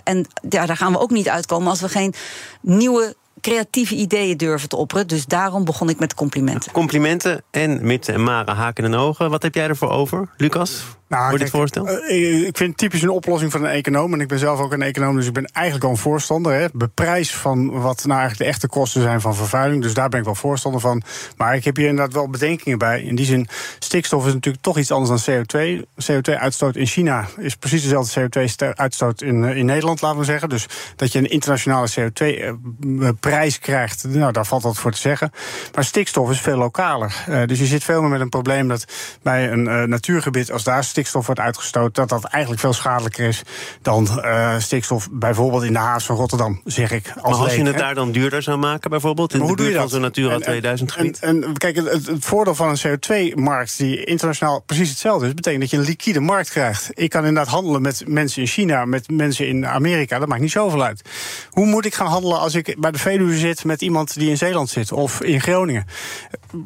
en 0.04 0.26
ja, 0.48 0.66
daar 0.66 0.76
gaan 0.76 0.92
we 0.92 0.98
ook 0.98 1.10
niet 1.10 1.28
uitkomen 1.28 1.68
als 1.68 1.80
we 1.80 1.88
geen 1.88 2.14
nieuwe 2.60 3.16
creatieve 3.44 3.94
ideeën 3.94 4.36
durven 4.36 4.68
te 4.68 4.76
opperen. 4.76 5.06
Dus 5.06 5.26
daarom 5.26 5.64
begon 5.64 5.88
ik 5.88 5.98
met 5.98 6.14
complimenten. 6.14 6.72
Complimenten 6.72 7.42
en 7.50 7.86
mits 7.86 8.08
en 8.08 8.22
maren 8.22 8.54
haken 8.54 8.84
en 8.84 8.94
ogen. 8.94 9.30
Wat 9.30 9.42
heb 9.42 9.54
jij 9.54 9.68
ervoor 9.68 9.90
over, 9.90 10.28
Lucas? 10.36 10.84
Nou, 11.14 11.28
voor 11.30 11.38
dit 11.38 11.50
voorstel? 11.50 11.88
Uh, 11.88 12.46
ik 12.46 12.56
vind 12.56 12.76
typisch 12.76 13.02
een 13.02 13.08
oplossing 13.08 13.52
van 13.52 13.64
een 13.64 13.70
econoom. 13.70 14.12
En 14.12 14.20
ik 14.20 14.28
ben 14.28 14.38
zelf 14.38 14.60
ook 14.60 14.72
een 14.72 14.82
econoom, 14.82 15.16
dus 15.16 15.26
ik 15.26 15.32
ben 15.32 15.44
eigenlijk 15.44 15.84
al 15.84 15.90
een 15.90 15.96
voorstander. 15.96 16.52
Hè. 16.52 16.66
Beprijs 16.72 17.34
van 17.34 17.70
wat 17.70 18.04
nou 18.04 18.18
eigenlijk 18.20 18.38
de 18.38 18.44
echte 18.44 18.68
kosten 18.68 19.02
zijn 19.02 19.20
van 19.20 19.34
vervuiling. 19.34 19.82
Dus 19.82 19.94
daar 19.94 20.08
ben 20.08 20.18
ik 20.18 20.24
wel 20.24 20.34
voorstander 20.34 20.80
van. 20.80 21.02
Maar 21.36 21.54
ik 21.54 21.64
heb 21.64 21.76
hier 21.76 21.88
inderdaad 21.88 22.14
wel 22.14 22.28
bedenkingen 22.28 22.78
bij. 22.78 23.02
In 23.02 23.14
die 23.14 23.26
zin, 23.26 23.48
stikstof 23.78 24.26
is 24.26 24.32
natuurlijk 24.32 24.64
toch 24.64 24.78
iets 24.78 24.90
anders 24.90 25.24
dan 25.24 25.44
CO2. 25.44 25.82
CO2-uitstoot 26.12 26.76
in 26.76 26.86
China 26.86 27.26
is 27.38 27.56
precies 27.56 27.82
dezelfde 27.82 28.28
CO2-uitstoot 28.28 29.22
in, 29.22 29.44
in 29.44 29.66
Nederland, 29.66 30.00
laten 30.00 30.18
we 30.18 30.24
zeggen. 30.24 30.48
Dus 30.48 30.66
dat 30.96 31.12
je 31.12 31.18
een 31.18 31.30
internationale 31.30 31.88
CO2-prijs 32.00 33.58
krijgt, 33.58 34.04
nou, 34.04 34.32
daar 34.32 34.46
valt 34.46 34.62
wat 34.62 34.78
voor 34.78 34.92
te 34.92 34.98
zeggen. 34.98 35.30
Maar 35.74 35.84
stikstof 35.84 36.30
is 36.30 36.40
veel 36.40 36.56
lokaler. 36.56 37.24
Uh, 37.28 37.44
dus 37.46 37.58
je 37.58 37.66
zit 37.66 37.84
veel 37.84 38.00
meer 38.00 38.10
met 38.10 38.20
een 38.20 38.28
probleem 38.28 38.68
dat 38.68 38.84
bij 39.22 39.52
een 39.52 39.66
uh, 39.66 39.82
natuurgebied, 39.82 40.52
als 40.52 40.64
daar 40.64 40.84
stikstof 40.84 41.02
stikstof 41.06 41.26
wordt 41.26 41.40
uitgestoten, 41.40 41.92
dat 41.92 42.08
dat 42.08 42.24
eigenlijk 42.24 42.62
veel 42.62 42.72
schadelijker 42.72 43.26
is 43.28 43.42
dan 43.82 44.08
uh, 44.24 44.58
stikstof 44.58 45.08
bijvoorbeeld 45.10 45.62
in 45.62 45.72
de 45.72 45.78
haas 45.78 46.04
van 46.04 46.16
Rotterdam, 46.16 46.60
zeg 46.64 46.90
ik. 46.90 47.06
Als 47.06 47.22
maar 47.22 47.32
als 47.32 47.48
leek, 47.48 47.58
je 47.58 47.64
het 47.64 47.78
daar 47.78 47.94
dan 47.94 48.12
duurder 48.12 48.42
zou 48.42 48.58
maken, 48.58 48.90
bijvoorbeeld, 48.90 49.34
in 49.34 49.46
de 49.46 49.54
buurt 49.54 49.76
van 49.76 49.88
zo'n 49.88 50.00
Natura 50.00 50.38
2000 50.38 50.92
gebied? 50.92 51.18
En, 51.18 51.44
en, 51.44 51.56
kijk, 51.56 51.76
het, 51.76 52.06
het, 52.06 52.10
voordeel 52.18 52.54
van 52.54 52.68
een 52.68 52.78
CO2-markt 52.78 53.78
die 53.78 54.04
internationaal 54.04 54.60
precies 54.60 54.88
hetzelfde 54.90 55.26
is, 55.26 55.34
betekent 55.34 55.62
dat 55.62 55.70
je 55.70 55.76
een 55.76 55.84
liquide 55.84 56.20
markt 56.20 56.50
krijgt. 56.50 56.90
Ik 56.92 57.10
kan 57.10 57.24
inderdaad 57.24 57.52
handelen 57.52 57.82
met 57.82 58.02
mensen 58.06 58.40
in 58.40 58.48
China, 58.48 58.84
met 58.84 59.10
mensen 59.10 59.48
in 59.48 59.66
Amerika, 59.66 60.18
dat 60.18 60.28
maakt 60.28 60.40
niet 60.40 60.50
zoveel 60.50 60.82
uit. 60.82 61.02
Hoe 61.50 61.66
moet 61.66 61.84
ik 61.84 61.94
gaan 61.94 62.06
handelen 62.06 62.38
als 62.38 62.54
ik 62.54 62.76
bij 62.78 62.90
de 62.90 62.98
Veluwe 62.98 63.36
zit 63.36 63.64
met 63.64 63.82
iemand 63.82 64.14
die 64.14 64.30
in 64.30 64.36
Zeeland 64.36 64.70
zit 64.70 64.92
of 64.92 65.22
in 65.22 65.40
Groningen? 65.40 65.86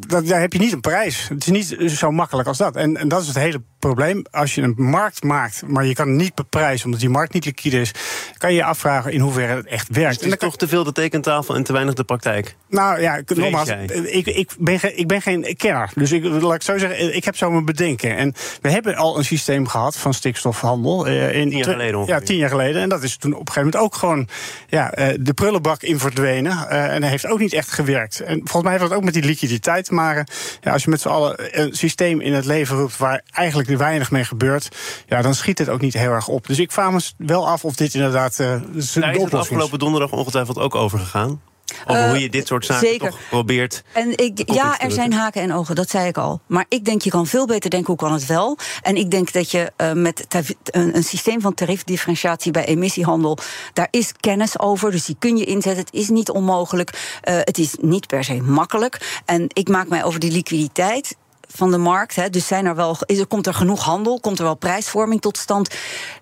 Dat, 0.07 0.27
daar 0.27 0.41
heb 0.41 0.53
je 0.53 0.59
niet 0.59 0.73
een 0.73 0.81
prijs. 0.81 1.29
Het 1.29 1.47
is 1.47 1.51
niet 1.51 1.91
zo 1.91 2.11
makkelijk 2.11 2.49
als 2.49 2.59
dat. 2.59 2.77
En, 2.77 2.97
en 2.97 3.09
dat 3.09 3.21
is 3.21 3.27
het 3.27 3.37
hele 3.37 3.63
probleem. 3.79 4.25
Als 4.31 4.55
je 4.55 4.63
een 4.63 4.75
markt 4.77 5.23
maakt, 5.23 5.63
maar 5.67 5.87
je 5.87 5.95
kan 5.95 6.17
niet 6.17 6.35
beprijzen 6.35 6.85
omdat 6.85 7.01
die 7.01 7.09
markt 7.09 7.33
niet 7.33 7.45
liquide 7.45 7.81
is, 7.81 7.93
kan 8.39 8.51
je 8.51 8.57
je 8.57 8.65
afvragen 8.65 9.13
in 9.13 9.21
hoeverre 9.21 9.55
het 9.55 9.67
echt 9.67 9.89
werkt. 9.89 10.15
Dus 10.15 10.25
het 10.25 10.43
is 10.43 10.49
toch 10.49 10.57
te 10.57 10.69
veel 10.69 10.85
de 10.85 10.93
tekentafel 10.93 11.55
en 11.55 11.63
te 11.63 11.73
weinig 11.73 11.95
de 11.95 12.05
praktijk? 12.05 12.57
Nou 12.69 13.01
ja, 13.01 13.21
nogmaals, 13.27 13.69
ik, 13.69 14.27
ik, 14.27 14.51
ben, 14.59 14.99
ik 14.99 15.07
ben 15.07 15.23
geen 15.23 15.57
kenner. 15.57 15.91
Dus 15.95 16.13
ik, 16.13 16.25
laat 16.25 16.55
ik 16.55 16.63
zo 16.63 16.79
zeggen, 16.79 17.17
ik 17.17 17.25
heb 17.25 17.37
zo 17.37 17.51
mijn 17.51 17.65
bedenken. 17.65 18.17
En 18.17 18.35
we 18.61 18.71
hebben 18.71 18.97
al 18.97 19.19
een 19.19 19.25
systeem 19.25 19.67
gehad 19.67 19.97
van 19.97 20.15
stikstofhandel. 20.15 21.09
Uh, 21.09 21.35
in 21.35 21.49
tien 21.49 21.59
jaar 21.59 21.69
geleden 21.69 21.97
ongeveer. 21.97 22.15
Ja, 22.15 22.21
tien 22.21 22.37
jaar 22.37 22.49
geleden. 22.49 22.83
En 22.83 22.89
dat 22.89 23.03
is 23.03 23.17
toen 23.17 23.33
op 23.33 23.41
een 23.41 23.53
gegeven 23.53 23.65
moment 23.65 23.85
ook 23.85 23.95
gewoon 23.95 24.29
ja, 24.69 24.99
uh, 24.99 25.07
de 25.21 25.35
prullenbak 25.35 25.83
in 25.83 25.99
verdwenen. 25.99 26.53
Uh, 26.53 26.95
en 26.95 27.01
dat 27.01 27.11
heeft 27.11 27.27
ook 27.27 27.39
niet 27.39 27.53
echt 27.53 27.73
gewerkt. 27.73 28.21
En 28.21 28.37
volgens 28.39 28.63
mij 28.63 28.73
heeft 28.73 28.85
dat 28.85 28.93
ook 28.93 29.05
met 29.05 29.15
die 29.15 29.25
liquiditeit 29.25 29.85
te 29.85 29.95
maken. 29.95 30.27
Ja, 30.61 30.73
als 30.73 30.85
je 30.85 30.91
met 30.91 31.01
z'n 31.01 31.09
allen 31.09 31.61
een 31.61 31.75
systeem 31.75 32.21
in 32.21 32.33
het 32.33 32.45
leven 32.45 32.77
roept 32.77 32.97
waar 32.97 33.23
eigenlijk 33.33 33.68
eigenlijk 33.69 33.79
er 33.79 33.79
weinig 33.79 34.11
mee 34.11 34.25
gebeurt, 34.25 34.69
ja, 35.07 35.23
dan 35.23 35.35
schiet 35.35 35.59
het 35.59 35.69
ook 35.69 35.81
niet 35.81 35.95
heel 35.95 36.13
erg 36.13 36.29
op. 36.29 36.47
Dus 36.47 36.59
ik 36.59 36.73
vraag 36.73 36.93
me 36.93 37.01
wel 37.17 37.49
af 37.49 37.65
of 37.65 37.75
dit 37.75 37.95
inderdaad. 37.95 38.39
Uh, 38.39 38.47
Daar 38.95 39.15
is 39.15 39.23
het 39.23 39.35
afgelopen 39.35 39.79
donderdag 39.79 40.13
ongetwijfeld 40.13 40.59
ook 40.59 40.75
over 40.75 40.99
gegaan. 40.99 41.41
Over 41.87 42.09
hoe 42.09 42.19
je 42.19 42.31
dit 42.31 42.47
soort 42.47 42.65
zaken 42.65 42.89
zeker. 42.89 43.11
toch 43.11 43.19
probeert. 43.31 43.83
En 43.93 44.17
ik, 44.17 44.53
ja, 44.53 44.81
er 44.81 44.91
zijn 44.91 45.13
haken 45.13 45.43
en 45.43 45.53
ogen, 45.53 45.75
dat 45.75 45.91
zei 45.91 46.09
ik 46.09 46.17
al. 46.17 46.41
Maar 46.47 46.65
ik 46.69 46.85
denk, 46.85 47.03
je 47.03 47.11
kan 47.11 47.27
veel 47.27 47.47
beter 47.47 47.71
denken, 47.71 47.89
hoe 47.89 47.97
kan 47.97 48.13
het 48.13 48.27
wel? 48.27 48.59
En 48.83 48.97
ik 48.97 49.11
denk 49.11 49.33
dat 49.33 49.51
je 49.51 49.73
uh, 49.77 49.93
met 49.93 50.27
een, 50.65 50.97
een, 50.97 51.05
systeem 51.05 51.41
van 51.41 51.55
tariefdifferentiatie 51.55 52.53
bij 52.53 52.65
emissiehandel, 52.65 53.39
daar 53.73 53.89
is 53.91 54.13
kennis 54.21 54.59
over. 54.59 54.91
Dus 54.91 55.05
die 55.05 55.17
kun 55.19 55.37
je 55.37 55.45
inzetten. 55.45 55.85
Het 55.85 55.95
is 55.95 56.09
niet 56.09 56.31
onmogelijk. 56.31 57.21
Uh, 57.29 57.37
het 57.37 57.59
is 57.59 57.77
niet 57.81 58.07
per 58.07 58.25
se 58.25 58.43
makkelijk. 58.43 59.21
En 59.25 59.45
ik 59.49 59.69
maak 59.69 59.89
mij 59.89 60.05
over 60.05 60.21
die 60.21 60.33
liquiditeit 60.33 61.17
van 61.55 61.71
de 61.71 61.79
markt. 61.79 62.17
Hè. 62.17 62.31
Dus 62.31 62.47
zijn 62.47 62.67
er 62.67 62.75
wel, 62.75 62.97
is 63.07 63.19
er, 63.19 63.27
komt 63.27 63.47
er 63.47 63.55
genoeg 63.55 63.85
handel? 63.85 64.21
Komt 64.21 64.39
er 64.39 64.45
wel 64.45 64.55
prijsvorming 64.55 65.21
tot 65.21 65.37
stand? 65.37 65.75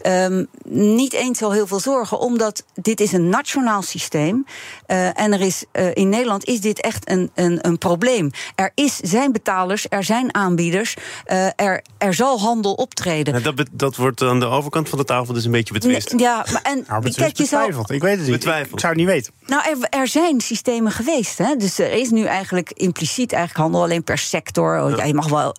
Um, 0.06 0.46
niet 0.68 1.12
eens 1.12 1.38
zo 1.38 1.50
heel 1.50 1.66
veel 1.66 1.80
zorgen, 1.80 2.18
omdat 2.18 2.64
dit 2.74 3.00
is 3.00 3.12
een 3.12 3.28
nationaal 3.28 3.82
systeem. 3.82 4.46
Uh, 4.86 5.20
en 5.20 5.32
er 5.32 5.40
is, 5.40 5.64
uh, 5.72 5.94
in 5.94 6.08
Nederland 6.08 6.44
is 6.44 6.60
dit 6.60 6.80
echt 6.80 7.10
een, 7.10 7.30
een, 7.34 7.58
een 7.66 7.78
probleem. 7.78 8.30
Er 8.54 8.70
is, 8.74 8.96
zijn 8.96 9.32
betalers, 9.32 9.86
er 9.88 10.04
zijn 10.04 10.34
aanbieders. 10.34 10.96
Uh, 11.26 11.46
er, 11.56 11.82
er 11.98 12.14
zal 12.14 12.40
handel 12.40 12.72
optreden. 12.72 13.34
Ja, 13.34 13.52
dat, 13.52 13.66
dat 13.72 13.96
wordt 13.96 14.22
aan 14.22 14.40
de 14.40 14.46
overkant 14.46 14.88
van 14.88 14.98
de 14.98 15.04
tafel 15.04 15.34
dus 15.34 15.44
een 15.44 15.50
beetje 15.50 15.72
betwist. 15.72 16.14
Ja, 16.16 16.46
maar 16.52 16.62
en, 16.62 16.84
nou, 16.88 17.02
kijk, 17.02 17.36
je 17.36 17.42
betwijfeld. 17.42 17.90
Ik 17.90 18.02
weet 18.02 18.18
het 18.18 18.26
niet. 18.26 18.44
Ik 18.44 18.80
zou 18.80 18.92
het 18.92 18.96
niet 18.96 19.06
weten. 19.06 19.32
Nou, 19.46 19.62
er, 19.70 19.98
er 20.00 20.08
zijn 20.08 20.40
systemen 20.40 20.92
geweest. 20.92 21.38
Hè? 21.38 21.56
Dus 21.56 21.78
er 21.78 21.92
is 21.92 22.10
nu 22.10 22.24
eigenlijk 22.24 22.70
impliciet 22.70 23.32
eigenlijk 23.32 23.62
handel 23.62 23.82
alleen 23.82 24.04
per 24.04 24.18
sector. 24.18 24.82
Oh, 24.82 24.90
ja. 24.90 25.15
Mag 25.16 25.28
wel 25.28 25.54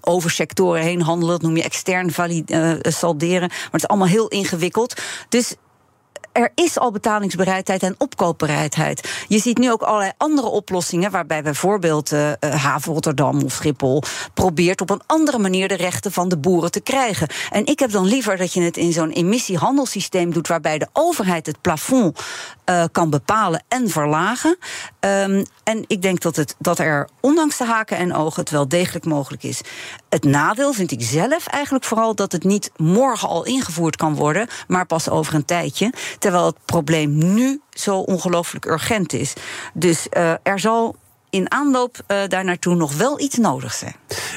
over 0.00 0.30
sectoren 0.30 0.82
heen 0.82 1.02
handelen. 1.02 1.34
Dat 1.34 1.42
noem 1.42 1.56
je 1.56 1.62
extern 1.62 2.12
valide, 2.12 2.80
uh, 2.82 2.92
salderen. 2.92 3.48
Maar 3.48 3.68
het 3.70 3.82
is 3.82 3.88
allemaal 3.88 4.08
heel 4.08 4.28
ingewikkeld. 4.28 5.00
Dus 5.28 5.54
er 6.32 6.52
is 6.54 6.78
al 6.78 6.90
betalingsbereidheid 6.90 7.82
en 7.82 7.94
opkoopbereidheid. 7.98 9.24
Je 9.28 9.38
ziet 9.38 9.58
nu 9.58 9.72
ook 9.72 9.82
allerlei 9.82 10.12
andere 10.16 10.46
oplossingen, 10.46 11.10
waarbij 11.10 11.42
bijvoorbeeld 11.42 12.12
uh, 12.12 12.30
Haven 12.40 12.92
Rotterdam 12.92 13.42
of 13.42 13.52
Schiphol 13.52 14.02
probeert 14.34 14.80
op 14.80 14.90
een 14.90 15.02
andere 15.06 15.38
manier 15.38 15.68
de 15.68 15.76
rechten 15.76 16.12
van 16.12 16.28
de 16.28 16.38
boeren 16.38 16.70
te 16.70 16.80
krijgen. 16.80 17.28
En 17.50 17.66
ik 17.66 17.78
heb 17.78 17.90
dan 17.90 18.04
liever 18.04 18.36
dat 18.36 18.52
je 18.52 18.62
het 18.62 18.76
in 18.76 18.92
zo'n 18.92 19.10
emissiehandelssysteem 19.10 20.32
doet, 20.32 20.48
waarbij 20.48 20.78
de 20.78 20.88
overheid 20.92 21.46
het 21.46 21.60
plafond 21.60 22.20
uh, 22.70 22.84
kan 22.92 23.10
bepalen 23.10 23.62
en 23.68 23.88
verlagen. 23.88 24.56
Um, 25.00 25.44
en 25.64 25.84
ik 25.86 26.02
denk 26.02 26.20
dat, 26.20 26.36
het, 26.36 26.54
dat 26.58 26.78
er, 26.78 27.08
ondanks 27.20 27.56
de 27.56 27.64
haken 27.64 27.96
en 27.96 28.14
ogen, 28.14 28.40
het 28.40 28.50
wel 28.50 28.68
degelijk 28.68 29.04
mogelijk 29.04 29.42
is. 29.42 29.60
Het 30.08 30.24
nadeel 30.24 30.72
vind 30.72 30.90
ik 30.90 31.02
zelf 31.02 31.46
eigenlijk 31.46 31.84
vooral 31.84 32.14
dat 32.14 32.32
het 32.32 32.44
niet 32.44 32.70
morgen 32.76 33.28
al 33.28 33.44
ingevoerd 33.44 33.96
kan 33.96 34.14
worden, 34.14 34.48
maar 34.68 34.86
pas 34.86 35.08
over 35.08 35.34
een 35.34 35.44
tijdje. 35.44 35.92
Terwijl 36.18 36.46
het 36.46 36.64
probleem 36.64 37.34
nu 37.34 37.60
zo 37.70 37.98
ongelooflijk 37.98 38.64
urgent 38.64 39.12
is. 39.12 39.32
Dus 39.74 40.06
uh, 40.16 40.32
er 40.42 40.58
zal 40.58 40.96
in 41.30 41.50
aanloop 41.52 41.96
uh, 42.08 42.18
daar 42.28 42.44
naartoe 42.44 42.74
nog 42.74 42.96
wel 42.96 43.20
iets 43.20 43.36
nodig 43.36 43.72
zijn. 43.72 43.94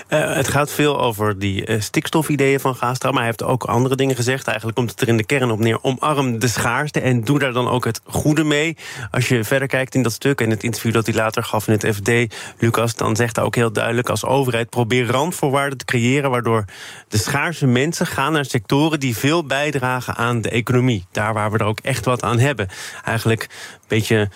Uh, 0.09 0.35
het 0.35 0.47
gaat 0.47 0.71
veel 0.71 0.99
over 1.01 1.39
die 1.39 1.67
uh, 1.67 1.81
stikstofideeën 1.81 2.59
van 2.59 2.75
Gaastra, 2.75 3.09
maar 3.09 3.17
hij 3.17 3.27
heeft 3.27 3.43
ook 3.43 3.63
andere 3.63 3.95
dingen 3.95 4.15
gezegd. 4.15 4.47
Eigenlijk 4.47 4.77
komt 4.77 4.91
het 4.91 5.01
er 5.01 5.07
in 5.07 5.17
de 5.17 5.25
kern 5.25 5.51
op 5.51 5.59
neer: 5.59 5.83
omarm 5.83 6.39
de 6.39 6.47
schaarste 6.47 6.99
en 6.99 7.23
doe 7.23 7.39
daar 7.39 7.53
dan 7.53 7.69
ook 7.69 7.85
het 7.85 8.01
goede 8.05 8.43
mee. 8.43 8.77
Als 9.11 9.27
je 9.27 9.43
verder 9.43 9.67
kijkt 9.67 9.95
in 9.95 10.03
dat 10.03 10.11
stuk 10.11 10.41
en 10.41 10.49
het 10.49 10.63
interview 10.63 10.93
dat 10.93 11.05
hij 11.05 11.15
later 11.15 11.43
gaf 11.43 11.67
in 11.67 11.73
het 11.73 11.95
FD, 11.95 12.35
Lucas, 12.59 12.95
dan 12.95 13.15
zegt 13.15 13.35
hij 13.35 13.45
ook 13.45 13.55
heel 13.55 13.71
duidelijk: 13.71 14.09
als 14.09 14.25
overheid 14.25 14.69
probeer 14.69 15.05
randvoorwaarden 15.05 15.77
te 15.77 15.85
creëren 15.85 16.29
waardoor 16.29 16.65
de 17.07 17.17
schaarse 17.17 17.67
mensen 17.67 18.07
gaan 18.07 18.33
naar 18.33 18.45
sectoren 18.45 18.99
die 18.99 19.17
veel 19.17 19.45
bijdragen 19.45 20.15
aan 20.15 20.41
de 20.41 20.49
economie. 20.49 21.05
Daar 21.11 21.33
waar 21.33 21.51
we 21.51 21.57
er 21.57 21.65
ook 21.65 21.79
echt 21.79 22.05
wat 22.05 22.23
aan 22.23 22.39
hebben. 22.39 22.67
Eigenlijk 23.03 23.41
een 23.41 23.79
beetje 23.87 24.29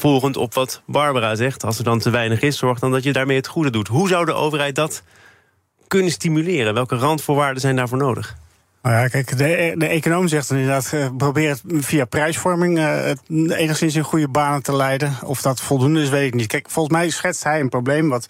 volgend 0.00 0.36
op 0.36 0.54
wat 0.54 0.82
Barbara 0.86 1.34
zegt. 1.34 1.64
Als 1.64 1.78
er 1.78 1.84
dan 1.84 1.98
te 1.98 2.10
weinig 2.10 2.40
is, 2.40 2.58
zorg 2.58 2.78
dan 2.78 2.90
dat 2.90 3.02
je 3.02 3.12
daarmee 3.12 3.36
het 3.36 3.46
goede 3.46 3.70
doet. 3.70 3.88
Hoe 3.88 4.08
zou 4.08 4.24
de 4.24 4.32
overheid 4.32 4.74
dat 4.74 5.02
kunnen 5.86 6.10
stimuleren? 6.10 6.74
Welke 6.74 6.96
randvoorwaarden 6.96 7.60
zijn 7.60 7.76
daarvoor 7.76 7.98
nodig? 7.98 8.36
Nou 8.82 8.96
ja, 8.96 9.08
kijk, 9.08 9.38
de, 9.38 9.74
de 9.76 9.86
econoom 9.86 10.28
zegt 10.28 10.50
inderdaad: 10.50 10.90
uh, 10.94 11.06
probeer 11.16 11.48
het 11.48 11.62
via 11.66 12.04
prijsvorming 12.04 12.78
het 12.78 13.20
enigszins 13.50 13.94
in 13.94 14.02
goede 14.02 14.28
banen 14.28 14.62
te 14.62 14.76
leiden. 14.76 15.16
Of 15.24 15.42
dat 15.42 15.60
voldoende 15.60 16.02
is, 16.02 16.08
weet 16.08 16.26
ik 16.26 16.34
niet. 16.34 16.46
Kijk, 16.46 16.70
volgens 16.70 16.96
mij 16.96 17.10
schetst 17.10 17.44
hij 17.44 17.60
een 17.60 17.68
probleem 17.68 18.08
wat 18.08 18.26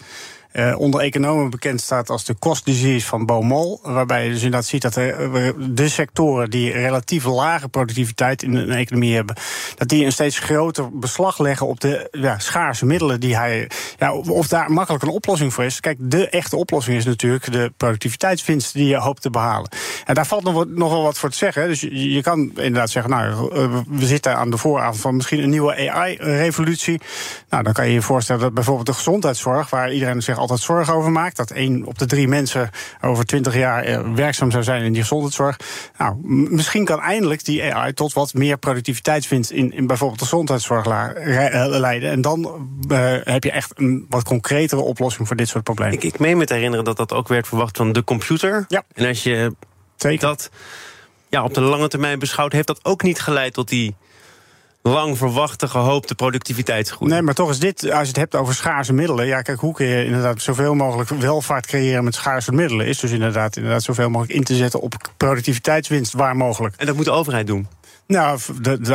uh, 0.53 0.79
onder 0.79 1.01
economen 1.01 1.49
bekend 1.49 1.81
staat 1.81 2.09
als 2.09 2.25
de 2.25 2.35
cost 2.39 2.65
disease 2.65 3.07
van 3.07 3.25
Baumol. 3.25 3.79
Waarbij 3.83 4.23
je 4.23 4.29
dus 4.29 4.43
inderdaad 4.43 4.65
ziet 4.65 4.81
dat 4.81 4.93
de, 4.93 5.53
de 5.71 5.89
sectoren 5.89 6.49
die 6.49 6.71
relatief 6.71 7.25
lage 7.25 7.67
productiviteit 7.67 8.43
in 8.43 8.55
een 8.55 8.71
economie 8.71 9.15
hebben, 9.15 9.35
dat 9.75 9.87
die 9.87 10.05
een 10.05 10.11
steeds 10.11 10.39
groter 10.39 10.99
beslag 10.99 11.39
leggen 11.39 11.67
op 11.67 11.79
de 11.79 12.07
ja, 12.11 12.39
schaarse 12.39 12.85
middelen 12.85 13.19
die 13.19 13.35
hij. 13.35 13.69
Ja, 13.97 14.13
of 14.13 14.47
daar 14.47 14.71
makkelijk 14.71 15.03
een 15.03 15.09
oplossing 15.09 15.53
voor 15.53 15.63
is. 15.63 15.79
Kijk, 15.79 15.97
de 15.99 16.29
echte 16.29 16.55
oplossing 16.55 16.97
is 16.97 17.05
natuurlijk 17.05 17.51
de 17.51 17.73
productiviteitswinst 17.77 18.73
die 18.73 18.87
je 18.87 18.97
hoopt 18.97 19.21
te 19.21 19.29
behalen. 19.29 19.69
En 20.05 20.13
daar 20.13 20.27
valt 20.27 20.43
nog, 20.43 20.89
wel 20.89 21.03
wat 21.03 21.17
voor 21.17 21.29
te 21.29 21.37
zeggen. 21.37 21.67
Dus 21.67 21.81
je, 21.81 22.21
kan 22.21 22.39
inderdaad 22.39 22.89
zeggen, 22.89 23.11
nou, 23.11 23.49
we 23.87 24.05
zitten 24.05 24.35
aan 24.35 24.49
de 24.49 24.57
vooravond 24.57 25.01
van 25.01 25.15
misschien 25.15 25.43
een 25.43 25.49
nieuwe 25.49 25.91
AI-revolutie. 25.91 27.01
Nou, 27.49 27.63
dan 27.63 27.73
kan 27.73 27.87
je 27.87 27.93
je 27.93 28.01
voorstellen 28.01 28.41
dat 28.41 28.53
bijvoorbeeld 28.53 28.87
de 28.87 28.93
gezondheidszorg, 28.93 29.69
waar 29.69 29.93
iedereen 29.93 30.21
zegt 30.21 30.38
altijd 30.39 30.59
zorgen 30.59 30.93
over 30.93 31.11
maakt. 31.11 31.35
Dat 31.35 31.51
één 31.51 31.85
op 31.85 31.97
de 31.97 32.05
drie 32.05 32.27
mensen 32.27 32.69
over 33.01 33.25
twintig 33.25 33.55
jaar 33.55 33.83
eh, 33.83 34.13
werkzaam 34.15 34.51
zou 34.51 34.63
zijn 34.63 34.83
in 34.83 34.91
die 34.91 35.01
gezondheidszorg. 35.01 35.59
Nou, 35.97 36.15
misschien 36.49 36.85
kan 36.85 36.99
eindelijk 36.99 37.45
die 37.45 37.73
AI 37.73 37.93
tot 37.93 38.13
wat 38.13 38.33
meer 38.33 38.57
productiviteitswinst 38.57 39.51
in, 39.51 39.73
in 39.73 39.87
bijvoorbeeld 39.87 40.19
de 40.19 40.25
gezondheidszorg 40.25 40.85
eh, 40.85 41.65
leiden. 41.67 42.11
En 42.11 42.21
dan 42.21 42.69
uh, 42.91 43.15
heb 43.23 43.43
je 43.43 43.51
echt 43.51 43.71
een 43.75 44.05
wat 44.09 44.23
concretere 44.23 44.81
oplossing 44.81 45.27
voor 45.27 45.35
dit 45.35 45.47
soort 45.47 45.63
problemen. 45.63 45.93
Ik, 45.93 46.03
ik 46.03 46.19
meen 46.19 46.37
me 46.37 46.45
te 46.45 46.53
herinneren 46.53 46.85
dat 46.85 46.97
dat 46.97 47.13
ook 47.13 47.27
werd 47.27 47.47
verwacht 47.47 47.77
van 47.77 47.91
de 47.91 48.03
computer. 48.03 48.65
Ja. 48.67 48.83
En 48.93 49.07
als 49.07 49.23
je 49.23 49.55
Zeker. 49.95 50.27
dat 50.27 50.49
ja, 51.29 51.43
op 51.43 51.53
de 51.53 51.61
lange 51.61 51.87
termijn 51.87 52.19
beschouwt, 52.19 52.51
heeft 52.51 52.67
dat 52.67 52.85
ook 52.85 53.03
niet 53.03 53.19
geleid 53.19 53.53
tot 53.53 53.69
die 53.69 53.95
lang 54.81 55.17
verwachte, 55.17 55.67
gehoopte 55.67 56.15
productiviteitsgroei. 56.15 57.11
Nee, 57.11 57.21
maar 57.21 57.33
toch 57.33 57.49
is 57.49 57.59
dit, 57.59 57.91
als 57.91 58.01
je 58.01 58.07
het 58.07 58.15
hebt 58.15 58.35
over 58.35 58.53
schaarse 58.53 58.93
middelen. 58.93 59.25
Ja, 59.25 59.41
kijk, 59.41 59.59
hoe 59.59 59.73
kun 59.73 59.85
je 59.85 60.05
inderdaad 60.05 60.41
zoveel 60.41 60.75
mogelijk 60.75 61.09
welvaart 61.09 61.65
creëren 61.65 62.03
met 62.03 62.15
schaarse 62.15 62.51
middelen? 62.51 62.87
Is 62.87 62.99
dus 62.99 63.11
inderdaad, 63.11 63.55
inderdaad 63.57 63.83
zoveel 63.83 64.09
mogelijk 64.09 64.37
in 64.37 64.43
te 64.43 64.55
zetten 64.55 64.81
op 64.81 65.11
productiviteitswinst 65.17 66.13
waar 66.13 66.35
mogelijk. 66.35 66.75
En 66.77 66.85
dat 66.85 66.95
moet 66.95 67.05
de 67.05 67.11
overheid 67.11 67.47
doen. 67.47 67.67
Nou, 68.09 68.39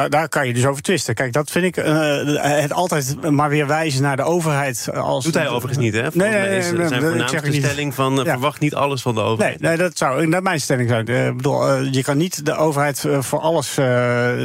daar 0.09 0.29
kan 0.29 0.47
je 0.47 0.55
dus 0.55 0.67
over 0.67 0.83
twisten. 0.83 1.15
Kijk, 1.15 1.33
dat 1.33 1.51
vind 1.51 1.65
ik 1.65 1.77
uh, 1.77 2.41
het 2.61 2.73
altijd 2.73 3.31
maar 3.31 3.49
weer 3.49 3.67
wijzen 3.67 4.03
naar 4.03 4.17
de 4.17 4.23
overheid. 4.23 4.89
Als 4.95 5.25
Doet 5.25 5.35
hij 5.35 5.49
overigens 5.49 5.79
niet, 5.79 5.95
hè? 5.95 6.01
Volgens 6.01 6.23
nee, 6.25 6.31
nee, 6.31 6.41
nee, 6.41 6.49
nee, 6.49 6.73
nee 6.73 6.89
zijn 6.89 7.03
voornaamste 7.03 7.53
stelling 7.53 7.95
van 7.95 8.19
uh, 8.19 8.25
ja. 8.25 8.31
verwacht 8.31 8.61
niet 8.61 8.75
alles 8.75 9.03
van 9.03 9.15
de 9.15 9.21
overheid. 9.21 9.61
Nee, 9.61 9.69
nee 9.69 9.79
dat 9.79 9.99
zou 9.99 10.27
naar 10.27 10.43
mijn 10.43 10.61
stelling 10.61 10.89
zijn. 10.89 11.11
Uh, 11.11 11.33
bedoel, 11.37 11.77
je 11.77 12.03
kan 12.03 12.17
niet 12.17 12.47
de 12.47 12.57
overheid 12.57 13.07
voor 13.19 13.41
alles 13.41 13.75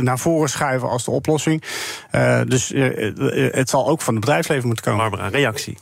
naar 0.01 0.19
voren 0.19 0.49
schuiven 0.49 0.89
als 0.89 1.05
de 1.05 1.11
oplossing. 1.11 1.63
dus 2.47 2.73
het 3.51 3.69
zal 3.69 3.87
ook 3.87 4.01
van 4.01 4.13
het 4.15 4.25
bedrijfsleven 4.25 4.67
moeten 4.67 4.85
komen. 4.85 5.09
Barbara, 5.09 5.29
reactie. 5.29 5.77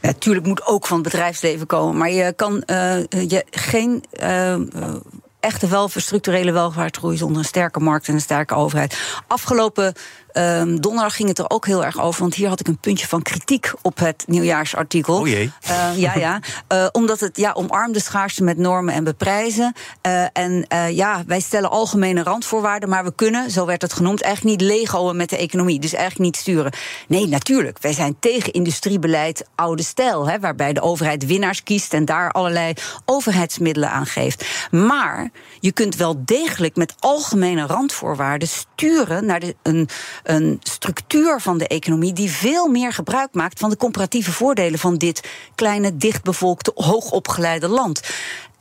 Natuurlijk 0.00 0.46
moet 0.46 0.66
ook 0.66 0.86
van 0.86 0.98
het 0.98 1.10
bedrijfsleven 1.10 1.66
komen. 1.66 1.96
Maar 1.96 2.10
je 2.10 2.32
kan 2.32 2.62
je 3.28 3.44
geen 3.50 4.04
echte 5.46 5.66
wel, 5.68 5.88
structurele 5.88 6.52
welvaartgroei 6.52 7.16
zonder 7.16 7.38
een 7.38 7.44
sterke 7.44 7.80
markt 7.80 8.08
en 8.08 8.14
een 8.14 8.20
sterke 8.20 8.54
overheid. 8.54 8.98
Afgelopen 9.26 9.94
Um, 10.38 10.80
donderdag 10.80 11.16
ging 11.16 11.28
het 11.28 11.38
er 11.38 11.50
ook 11.50 11.66
heel 11.66 11.84
erg 11.84 12.00
over, 12.00 12.20
want 12.20 12.34
hier 12.34 12.48
had 12.48 12.60
ik 12.60 12.68
een 12.68 12.78
puntje 12.78 13.06
van 13.06 13.22
kritiek 13.22 13.72
op 13.82 13.98
het 13.98 14.24
nieuwjaarsartikel. 14.26 15.18
Oh 15.18 15.28
jee. 15.28 15.52
Uh, 15.68 15.98
ja, 15.98 16.14
ja. 16.14 16.40
Uh, 16.72 16.86
omdat 16.92 17.20
het 17.20 17.36
ja, 17.36 17.52
omarmde 17.52 18.00
schaarste 18.00 18.42
met 18.44 18.56
normen 18.56 18.94
en 18.94 19.04
beprijzen. 19.04 19.74
Uh, 20.06 20.24
en 20.32 20.66
ja, 20.90 21.22
wij 21.26 21.40
stellen 21.40 21.70
algemene 21.70 22.22
randvoorwaarden, 22.22 22.88
maar 22.88 23.04
we 23.04 23.14
kunnen, 23.14 23.50
zo 23.50 23.66
werd 23.66 23.82
het 23.82 23.92
genoemd, 23.92 24.22
eigenlijk 24.22 24.60
niet 24.60 24.70
legoen 24.70 25.16
met 25.16 25.30
de 25.30 25.36
economie. 25.36 25.80
Dus 25.80 25.92
eigenlijk 25.92 26.24
niet 26.24 26.36
sturen. 26.36 26.72
Nee, 27.08 27.26
natuurlijk. 27.26 27.78
Wij 27.80 27.92
zijn 27.92 28.16
tegen 28.20 28.52
industriebeleid 28.52 29.44
oude 29.54 29.82
stijl, 29.82 30.28
hè, 30.28 30.40
waarbij 30.40 30.72
de 30.72 30.80
overheid 30.80 31.26
winnaars 31.26 31.62
kiest 31.62 31.94
en 31.94 32.04
daar 32.04 32.30
allerlei 32.30 32.72
overheidsmiddelen 33.04 33.90
aan 33.90 34.06
geeft. 34.06 34.44
Maar 34.70 35.30
je 35.60 35.72
kunt 35.72 35.96
wel 35.96 36.22
degelijk 36.24 36.76
met 36.76 36.94
algemene 36.98 37.66
randvoorwaarden 37.66 38.48
sturen 38.48 39.26
naar 39.26 39.40
de, 39.40 39.56
een 39.62 39.88
een 40.26 40.58
structuur 40.62 41.40
van 41.40 41.58
de 41.58 41.68
economie 41.68 42.12
die 42.12 42.30
veel 42.30 42.68
meer 42.68 42.92
gebruik 42.92 43.34
maakt 43.34 43.58
van 43.58 43.70
de 43.70 43.76
comparatieve 43.76 44.32
voordelen 44.32 44.78
van 44.78 44.96
dit 44.96 45.28
kleine, 45.54 45.96
dichtbevolkte, 45.96 46.72
hoogopgeleide 46.74 47.68
land. 47.68 48.00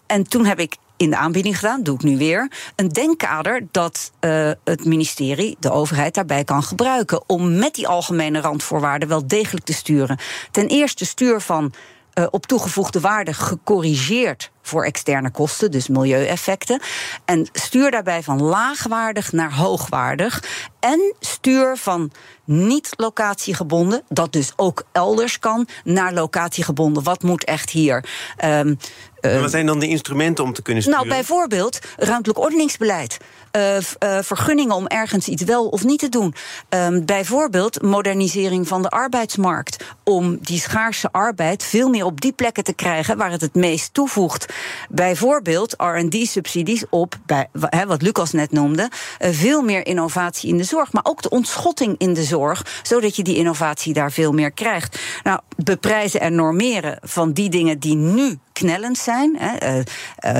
En 0.06 0.28
toen 0.28 0.46
heb 0.46 0.60
ik 0.60 0.76
in 0.98 1.10
de 1.10 1.18
aanbieding 1.18 1.60
gedaan, 1.60 1.84
doe 1.84 1.96
ik 1.96 2.04
nu 2.04 2.18
weer, 2.18 2.52
een 2.76 2.90
denkkader 2.90 3.68
dat 3.72 4.12
uh, 4.22 4.52
het 4.64 4.86
ministerie, 4.86 5.58
de 5.60 5.72
overheid, 5.72 6.14
daarbij 6.14 6.44
kan 6.44 6.64
gebruiken. 6.64 7.30
Om 7.30 7.58
met 7.58 7.76
die 7.76 7.88
algemene 7.88 8.42
randvoorwaarden 8.42 9.08
wel 9.08 9.28
degelijk 9.28 9.66
te 9.66 9.74
sturen. 9.74 10.20
Ten 10.52 10.68
eerste 10.68 11.06
stuur 11.06 11.42
van 11.42 11.74
uh, 12.14 12.26
op 12.30 12.46
toegevoegde 12.46 13.00
waarde 13.00 13.34
gecorrigeerd 13.34 14.52
voor 14.68 14.86
externe 14.86 15.32
kosten, 15.32 15.72
dus 15.72 15.88
milieueffecten. 15.88 16.80
En 17.26 17.48
stuur 17.52 17.92
daarbij 17.92 18.24
van 18.24 18.42
laagwaardig 18.42 19.32
naar 19.32 19.54
hoogwaardig. 19.54 20.44
En 20.80 21.16
stuur 21.20 21.78
van 21.78 22.12
niet 22.44 22.90
locatiegebonden, 22.96 24.04
dat 24.10 24.34
dus 24.34 24.54
ook 24.56 24.84
elders 24.92 25.40
kan, 25.40 25.68
naar 25.84 26.14
locatiegebonden. 26.14 27.04
Wat 27.04 27.24
moet 27.24 27.44
echt 27.44 27.70
hier? 27.70 28.06
Um, 28.46 28.78
wat 29.22 29.52
zijn 29.52 29.66
dan 29.66 29.80
de 29.80 29.88
instrumenten 29.88 30.44
om 30.44 30.54
te 30.54 30.62
kunnen 30.62 30.84
sturen? 30.84 31.00
Nou, 31.00 31.16
bijvoorbeeld 31.16 31.80
ruimtelijk 31.98 32.40
ordeningsbeleid. 32.40 33.18
Uh, 33.52 33.76
uh, 33.76 33.82
vergunningen 34.22 34.76
om 34.76 34.88
ergens 34.88 35.28
iets 35.28 35.44
wel 35.44 35.68
of 35.68 35.84
niet 35.84 36.00
te 36.00 36.10
doen. 36.10 36.36
Um, 36.70 37.06
bijvoorbeeld 37.06 37.82
modernisering 37.82 38.68
van 38.68 38.82
de 38.82 38.90
arbeidsmarkt. 38.90 39.84
Om 40.04 40.38
die 40.42 40.60
schaarse 40.60 41.12
arbeid 41.12 41.64
veel 41.64 41.90
meer 41.90 42.06
op 42.06 42.22
die 42.22 42.32
plekken 42.34 42.64
te 42.64 42.74
krijgen 42.74 43.18
waar 43.18 43.32
het 43.32 43.42
het 43.42 43.56
meest 43.56 43.94
toevoegt. 43.94 44.54
Bijvoorbeeld 44.90 45.74
RD-subsidies 45.78 46.84
op, 46.90 47.16
bij, 47.26 47.48
wat 47.88 48.02
Lucas 48.02 48.32
net 48.32 48.52
noemde, 48.52 48.90
uh, 49.20 49.30
veel 49.32 49.62
meer 49.62 49.86
innovatie 49.86 50.50
in 50.50 50.58
de 50.58 50.64
zorg. 50.64 50.92
Maar 50.92 51.06
ook 51.06 51.22
de 51.22 51.30
ontschotting 51.30 51.96
in 51.98 52.14
de 52.14 52.24
zorg, 52.24 52.66
zodat 52.84 53.16
je 53.16 53.24
die 53.24 53.36
innovatie 53.36 53.94
daar 53.94 54.12
veel 54.12 54.32
meer 54.32 54.52
krijgt. 54.52 55.00
Nou, 55.24 55.40
beprijzen 55.58 56.20
en 56.20 56.36
normeren 56.36 56.98
van 57.02 57.32
die 57.32 57.50
dingen 57.50 57.80
die 57.80 57.96
nu 57.96 58.40
knellend 58.54 58.98
zijn. 58.98 59.36
Hè. 59.40 59.78
Uh, 59.78 59.84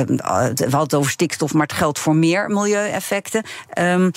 we 0.06 0.22
hadden 0.22 0.80
het 0.80 0.94
over 0.94 1.12
stikstof, 1.12 1.54
maar 1.54 1.68
het 1.68 1.76
geldt 1.76 2.00
voor 2.00 2.16
meer 2.16 2.50
milieueffecten. 2.50 3.44
Um, 3.80 4.12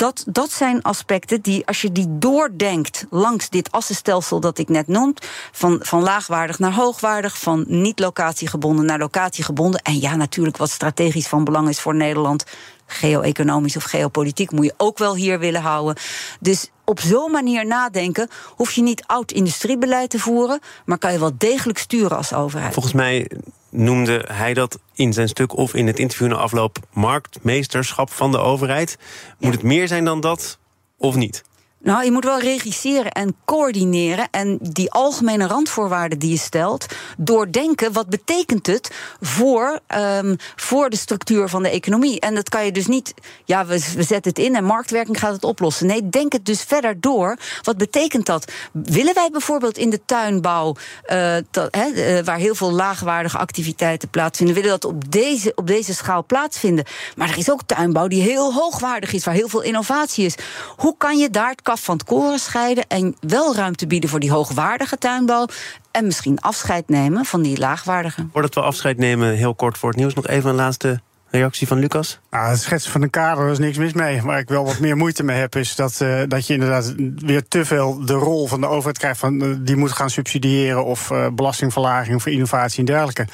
dat, 0.00 0.24
dat 0.26 0.50
zijn 0.52 0.82
aspecten 0.82 1.40
die, 1.40 1.66
als 1.66 1.80
je 1.80 1.92
die 1.92 2.06
doordenkt 2.08 3.06
langs 3.10 3.48
dit 3.48 3.72
assenstelsel 3.72 4.40
dat 4.40 4.58
ik 4.58 4.68
net 4.68 4.86
noem, 4.86 5.14
van, 5.52 5.78
van 5.82 6.02
laagwaardig 6.02 6.58
naar 6.58 6.72
hoogwaardig, 6.72 7.38
van 7.38 7.64
niet 7.68 7.98
locatiegebonden 7.98 8.84
naar 8.84 8.98
locatiegebonden. 8.98 9.80
En 9.82 10.00
ja, 10.00 10.16
natuurlijk 10.16 10.56
wat 10.56 10.70
strategisch 10.70 11.26
van 11.26 11.44
belang 11.44 11.68
is 11.68 11.80
voor 11.80 11.94
Nederland, 11.94 12.44
geo-economisch 12.86 13.76
of 13.76 13.82
geopolitiek, 13.82 14.50
moet 14.50 14.64
je 14.64 14.74
ook 14.76 14.98
wel 14.98 15.14
hier 15.14 15.38
willen 15.38 15.62
houden. 15.62 15.96
Dus 16.40 16.70
op 16.84 17.00
zo'n 17.00 17.30
manier 17.30 17.66
nadenken, 17.66 18.28
hoef 18.56 18.72
je 18.72 18.82
niet 18.82 19.04
oud 19.06 19.32
industriebeleid 19.32 20.10
te 20.10 20.18
voeren, 20.18 20.60
maar 20.84 20.98
kan 20.98 21.12
je 21.12 21.18
wel 21.18 21.32
degelijk 21.38 21.78
sturen 21.78 22.16
als 22.16 22.32
overheid. 22.32 22.72
Volgens 22.72 22.94
mij 22.94 23.30
noemde 23.70 24.24
hij 24.32 24.54
dat 24.54 24.78
in 24.94 25.12
zijn 25.12 25.28
stuk 25.28 25.56
of 25.56 25.74
in 25.74 25.86
het 25.86 25.98
interview 25.98 26.28
na 26.28 26.34
afloop 26.34 26.78
marktmeesterschap 26.92 28.10
van 28.10 28.30
de 28.30 28.38
overheid. 28.38 28.98
Moet 29.38 29.52
het 29.52 29.62
meer 29.62 29.88
zijn 29.88 30.04
dan 30.04 30.20
dat 30.20 30.58
of 30.96 31.16
niet? 31.16 31.44
Nou, 31.82 32.04
je 32.04 32.10
moet 32.10 32.24
wel 32.24 32.40
regisseren 32.40 33.12
en 33.12 33.36
coördineren. 33.44 34.28
En 34.30 34.58
die 34.62 34.90
algemene 34.90 35.46
randvoorwaarden 35.46 36.18
die 36.18 36.30
je 36.30 36.38
stelt, 36.38 36.86
doordenken 37.18 37.92
wat 37.92 38.08
betekent 38.08 38.66
het 38.66 38.90
voor, 39.20 39.80
um, 39.96 40.36
voor 40.56 40.90
de 40.90 40.96
structuur 40.96 41.48
van 41.48 41.62
de 41.62 41.70
economie. 41.70 42.20
En 42.20 42.34
dat 42.34 42.48
kan 42.48 42.64
je 42.64 42.72
dus 42.72 42.86
niet, 42.86 43.14
ja, 43.44 43.66
we, 43.66 43.92
we 43.96 44.02
zetten 44.02 44.32
het 44.32 44.38
in 44.38 44.56
en 44.56 44.64
marktwerking 44.64 45.18
gaat 45.18 45.32
het 45.32 45.44
oplossen. 45.44 45.86
Nee, 45.86 46.08
denk 46.08 46.32
het 46.32 46.46
dus 46.46 46.62
verder 46.62 47.00
door. 47.00 47.36
Wat 47.62 47.76
betekent 47.76 48.26
dat? 48.26 48.52
Willen 48.72 49.14
wij 49.14 49.28
bijvoorbeeld 49.32 49.78
in 49.78 49.90
de 49.90 50.00
tuinbouw, 50.04 50.76
uh, 51.12 51.36
dat, 51.50 51.76
uh, 51.76 52.20
waar 52.24 52.38
heel 52.38 52.54
veel 52.54 52.72
laagwaardige 52.72 53.38
activiteiten 53.38 54.08
plaatsvinden, 54.08 54.54
willen 54.54 54.70
dat 54.70 54.84
op 54.84 55.12
deze, 55.12 55.52
op 55.54 55.66
deze 55.66 55.94
schaal 55.94 56.24
plaatsvinden? 56.24 56.84
Maar 57.16 57.28
er 57.28 57.38
is 57.38 57.50
ook 57.50 57.62
tuinbouw 57.66 58.08
die 58.08 58.22
heel 58.22 58.54
hoogwaardig 58.54 59.12
is, 59.12 59.24
waar 59.24 59.34
heel 59.34 59.48
veel 59.48 59.62
innovatie 59.62 60.24
is. 60.24 60.34
Hoe 60.76 60.94
kan 60.98 61.18
je 61.18 61.30
daar 61.30 61.54
kaf 61.70 61.84
van 61.84 61.96
het 61.96 62.04
koren 62.04 62.38
scheiden 62.38 62.84
en 62.88 63.16
wel 63.20 63.54
ruimte 63.54 63.86
bieden 63.86 64.10
voor 64.10 64.20
die 64.20 64.30
hoogwaardige 64.30 64.98
tuinbouw. 64.98 65.46
En 65.90 66.04
misschien 66.04 66.40
afscheid 66.40 66.88
nemen 66.88 67.24
van 67.24 67.42
die 67.42 67.58
laagwaardige. 67.58 68.26
Voordat 68.32 68.54
we 68.54 68.60
afscheid 68.60 68.98
nemen, 68.98 69.34
heel 69.34 69.54
kort 69.54 69.78
voor 69.78 69.88
het 69.88 69.98
nieuws, 69.98 70.14
nog 70.14 70.26
even 70.26 70.50
een 70.50 70.56
laatste 70.56 71.00
Reactie 71.30 71.66
van 71.66 71.78
Lucas? 71.78 72.20
Nou, 72.30 72.50
het 72.50 72.60
schetsen 72.60 72.92
van 72.92 73.02
een 73.02 73.10
kader 73.10 73.50
is 73.50 73.58
niks 73.58 73.78
mis 73.78 73.92
mee. 73.92 74.22
Waar 74.22 74.38
ik 74.38 74.48
wel 74.48 74.64
wat 74.64 74.78
meer 74.78 74.96
moeite 74.96 75.22
mee 75.22 75.38
heb, 75.38 75.56
is 75.56 75.74
dat, 75.74 76.00
uh, 76.02 76.22
dat 76.28 76.46
je 76.46 76.52
inderdaad 76.52 76.94
weer 77.16 77.48
te 77.48 77.64
veel 77.64 78.04
de 78.04 78.12
rol 78.12 78.46
van 78.46 78.60
de 78.60 78.66
overheid 78.66 78.98
krijgt 78.98 79.18
van 79.18 79.42
uh, 79.42 79.56
die 79.60 79.76
moet 79.76 79.92
gaan 79.92 80.10
subsidiëren 80.10 80.84
of 80.84 81.10
uh, 81.10 81.26
belastingverlaging 81.32 82.22
voor 82.22 82.32
innovatie 82.32 82.78
en 82.78 82.84
dergelijke. 82.84 83.26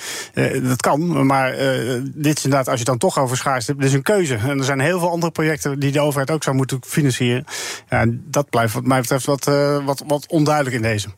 dat 0.68 0.80
kan, 0.80 1.26
maar 1.26 1.52
dit 2.02 2.36
is 2.36 2.44
inderdaad, 2.44 2.68
als 2.68 2.78
je 2.78 2.84
dan 2.84 2.98
toch 2.98 3.18
over 3.18 3.36
schaarste 3.36 3.72
hebt, 3.72 3.84
is 3.84 3.92
een 3.92 4.02
keuze. 4.02 4.34
En 4.34 4.58
er 4.58 4.64
zijn 4.64 4.80
heel 4.80 4.98
veel 4.98 5.10
andere 5.10 5.32
projecten 5.32 5.78
die 5.78 5.92
de 5.92 6.00
overheid 6.00 6.30
ook 6.30 6.42
zou 6.42 6.56
moeten 6.56 6.78
financieren. 6.86 7.44
Ja, 7.88 8.04
dat 8.10 8.50
blijft 8.50 8.74
wat 8.74 8.84
mij 8.84 9.00
betreft 9.00 9.26
wat, 9.26 9.44
wat, 9.84 10.02
wat 10.06 10.26
onduidelijk 10.28 10.76
in 10.76 10.82
deze. 10.82 11.08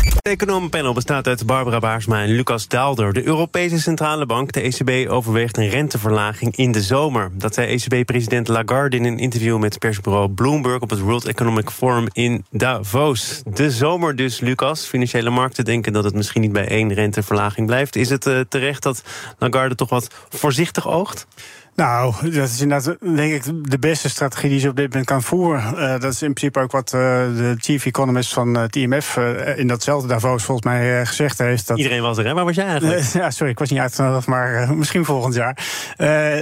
Het 0.00 0.22
economenpanel 0.22 0.92
bestaat 0.92 1.26
uit 1.26 1.46
Barbara 1.46 1.78
Baarsma 1.78 2.22
en 2.22 2.28
Lucas 2.28 2.68
Daalder. 2.68 3.12
De 3.12 3.26
Europese 3.26 3.80
Centrale 3.80 4.26
Bank, 4.26 4.52
de 4.52 4.60
ECB, 4.60 5.10
overweegt 5.10 5.56
een 5.56 5.68
renteverlaging 5.68 6.56
in 6.56 6.72
de 6.72 6.82
zomer. 6.82 7.30
Dat 7.32 7.54
zei 7.54 7.66
ECB-president 7.66 8.48
Lagarde 8.48 8.96
in 8.96 9.04
een 9.04 9.18
interview 9.18 9.58
met 9.58 9.78
persbureau 9.78 10.28
Bloomberg 10.28 10.80
op 10.80 10.90
het 10.90 11.00
World 11.00 11.24
Economic 11.24 11.70
Forum 11.70 12.06
in 12.12 12.44
Davos. 12.50 13.42
De 13.44 13.70
zomer 13.70 14.16
dus, 14.16 14.40
Lucas. 14.40 14.86
Financiële 14.86 15.30
markten 15.30 15.64
denken 15.64 15.92
dat 15.92 16.04
het 16.04 16.14
misschien 16.14 16.40
niet 16.40 16.52
bij 16.52 16.68
één 16.68 16.92
renteverlaging 16.92 17.66
blijft. 17.66 17.96
Is 17.96 18.10
het 18.10 18.26
uh, 18.26 18.40
terecht 18.48 18.82
dat 18.82 19.02
Lagarde 19.38 19.74
toch 19.74 19.88
wat 19.88 20.08
voorzichtig 20.28 20.88
oogt? 20.88 21.26
Nou, 21.74 22.14
dat 22.22 22.48
is 22.48 22.60
inderdaad, 22.60 22.96
denk 23.00 23.32
ik, 23.32 23.70
de 23.70 23.78
beste 23.78 24.08
strategie 24.08 24.50
die 24.50 24.60
ze 24.60 24.68
op 24.68 24.76
dit 24.76 24.88
moment 24.88 25.06
kan 25.06 25.22
voeren. 25.22 25.74
Uh, 25.74 26.00
dat 26.00 26.12
is 26.12 26.22
in 26.22 26.32
principe 26.32 26.60
ook 26.60 26.72
wat 26.72 26.92
uh, 26.94 27.00
de 27.00 27.54
chief 27.58 27.86
economist 27.86 28.32
van 28.32 28.54
het 28.54 28.76
IMF 28.76 29.16
uh, 29.16 29.58
in 29.58 29.66
datzelfde 29.66 30.08
Davos 30.08 30.44
volgens 30.44 30.66
mij 30.66 31.06
gezegd 31.06 31.38
heeft. 31.38 31.66
Dat, 31.66 31.76
Iedereen 31.76 32.02
was 32.02 32.18
er, 32.18 32.26
hè? 32.26 32.34
Waar 32.34 32.44
was 32.44 32.54
jij 32.54 32.66
eigenlijk? 32.66 33.02
ja, 33.12 33.30
sorry, 33.30 33.52
ik 33.52 33.58
was 33.58 33.70
niet 33.70 33.80
uitgenodigd, 33.80 34.26
maar 34.26 34.74
misschien 34.76 35.04
volgend 35.04 35.34
jaar. 35.34 35.56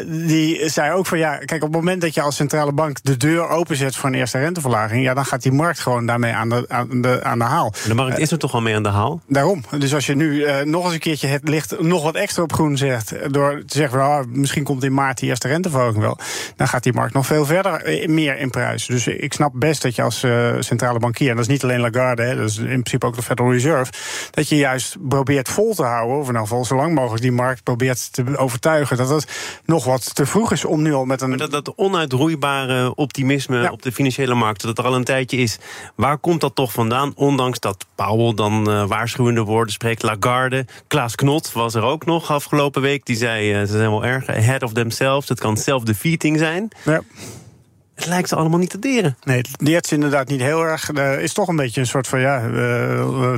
die 0.06 0.68
zei 0.68 0.92
ook 0.92 1.06
van, 1.06 1.18
ja, 1.18 1.36
kijk, 1.36 1.62
op 1.62 1.68
het 1.68 1.76
moment 1.76 2.00
dat 2.00 2.14
je 2.14 2.20
als 2.20 2.36
centrale 2.36 2.72
bank 2.72 2.98
de 3.02 3.16
deur 3.16 3.48
openzet 3.48 3.96
voor 3.96 4.08
een 4.08 4.14
eerste 4.14 4.38
renteverlaging, 4.38 5.02
ja, 5.02 5.14
dan 5.14 5.24
gaat 5.24 5.42
die 5.42 5.52
markt 5.52 5.80
gewoon 5.80 6.06
daarmee 6.06 6.32
aan 6.32 6.48
de, 6.48 6.64
aan 6.68 7.00
de, 7.00 7.24
aan 7.24 7.38
de 7.38 7.44
haal. 7.44 7.72
De 7.86 7.94
markt 7.94 8.18
is 8.18 8.30
er 8.30 8.38
toch 8.38 8.54
al 8.54 8.60
mee 8.60 8.74
aan 8.74 8.82
de 8.82 8.88
haal? 8.88 9.20
Daarom. 9.28 9.64
Dus 9.78 9.94
als 9.94 10.06
je 10.06 10.14
nu 10.14 10.46
nog 10.64 10.84
eens 10.84 10.94
een 10.94 10.98
keertje 10.98 11.26
het 11.26 11.48
licht 11.48 11.80
nog 11.80 12.02
wat 12.02 12.14
extra 12.14 12.42
op 12.42 12.52
groen 12.52 12.76
zegt, 12.76 13.32
door 13.32 13.62
te 13.66 13.76
zeggen, 13.78 13.98
oh, 13.98 14.20
misschien 14.28 14.64
komt 14.64 14.84
in 14.84 14.94
maart 14.94 15.17
die 15.18 15.28
eerste 15.28 15.48
renteverhoging 15.48 16.02
wel. 16.02 16.18
Dan 16.56 16.68
gaat 16.68 16.82
die 16.82 16.92
markt 16.92 17.14
nog 17.14 17.26
veel 17.26 17.44
verder 17.44 17.82
eh, 17.82 18.08
meer 18.08 18.38
in 18.38 18.50
prijs. 18.50 18.86
Dus 18.86 19.06
ik 19.06 19.32
snap 19.32 19.52
best 19.54 19.82
dat 19.82 19.94
je 19.94 20.02
als 20.02 20.22
uh, 20.22 20.54
centrale 20.58 20.98
bankier, 20.98 21.30
en 21.30 21.36
dat 21.36 21.44
is 21.44 21.50
niet 21.50 21.62
alleen 21.62 21.80
Lagarde, 21.80 22.22
hè, 22.22 22.36
dat 22.36 22.48
is 22.48 22.56
in 22.58 22.66
principe 22.66 23.06
ook 23.06 23.16
de 23.16 23.22
Federal 23.22 23.52
Reserve, 23.52 23.92
dat 24.30 24.48
je 24.48 24.56
juist 24.56 24.96
probeert 25.08 25.48
vol 25.48 25.74
te 25.74 25.82
houden, 25.82 26.16
of 26.16 26.20
in 26.20 26.26
ieder 26.26 26.40
geval 26.40 26.64
zo 26.64 26.76
lang 26.76 26.94
mogelijk 26.94 27.22
die 27.22 27.32
markt 27.32 27.62
probeert 27.62 28.12
te 28.12 28.36
overtuigen 28.36 28.96
dat 28.96 29.08
het 29.08 29.60
nog 29.64 29.84
wat 29.84 30.14
te 30.14 30.26
vroeg 30.26 30.52
is 30.52 30.64
om 30.64 30.82
nu 30.82 30.92
al 30.92 31.04
met 31.04 31.20
een. 31.20 31.28
Maar 31.28 31.38
dat, 31.38 31.50
dat 31.50 31.72
onuitroeibare 31.76 32.94
optimisme 32.94 33.72
op 33.72 33.82
de 33.82 33.92
financiële 33.92 34.34
markten, 34.34 34.66
dat 34.66 34.78
er 34.78 34.84
al 34.84 34.94
een 34.94 35.04
tijdje 35.04 35.36
is, 35.36 35.58
waar 35.94 36.18
komt 36.18 36.40
dat 36.40 36.54
toch 36.54 36.72
vandaan? 36.72 37.12
Ondanks 37.14 37.60
dat 37.60 37.86
Powell 37.94 38.34
dan 38.34 38.70
uh, 38.70 38.84
waarschuwende 38.86 39.42
woorden 39.42 39.72
spreekt, 39.72 40.02
Lagarde, 40.02 40.66
Klaas 40.86 41.14
Knot 41.14 41.52
was 41.52 41.74
er 41.74 41.82
ook 41.82 42.06
nog 42.06 42.30
afgelopen 42.30 42.82
week, 42.82 43.06
die 43.06 43.16
zei 43.16 43.52
uh, 43.52 43.60
ze 43.60 43.66
zijn 43.66 43.90
wel 43.90 44.04
erg 44.04 44.28
ahead 44.28 44.62
of 44.62 44.72
themselves. 44.72 45.07
Het 45.16 45.40
kan 45.40 45.56
self-defeating 45.56 46.38
zijn. 46.38 46.68
Ja. 46.84 47.02
Het 47.98 48.06
lijkt 48.06 48.28
ze 48.28 48.36
allemaal 48.36 48.58
niet 48.58 48.70
te 48.70 48.78
deren. 48.78 49.16
Nee, 49.24 49.44
het 49.58 49.84
is 49.84 49.92
inderdaad 49.92 50.28
niet 50.28 50.40
heel 50.40 50.62
erg. 50.62 50.88
Er 50.94 51.20
is 51.20 51.32
toch 51.32 51.48
een 51.48 51.56
beetje 51.56 51.80
een 51.80 51.86
soort 51.86 52.06
van 52.06 52.20
ja. 52.20 52.40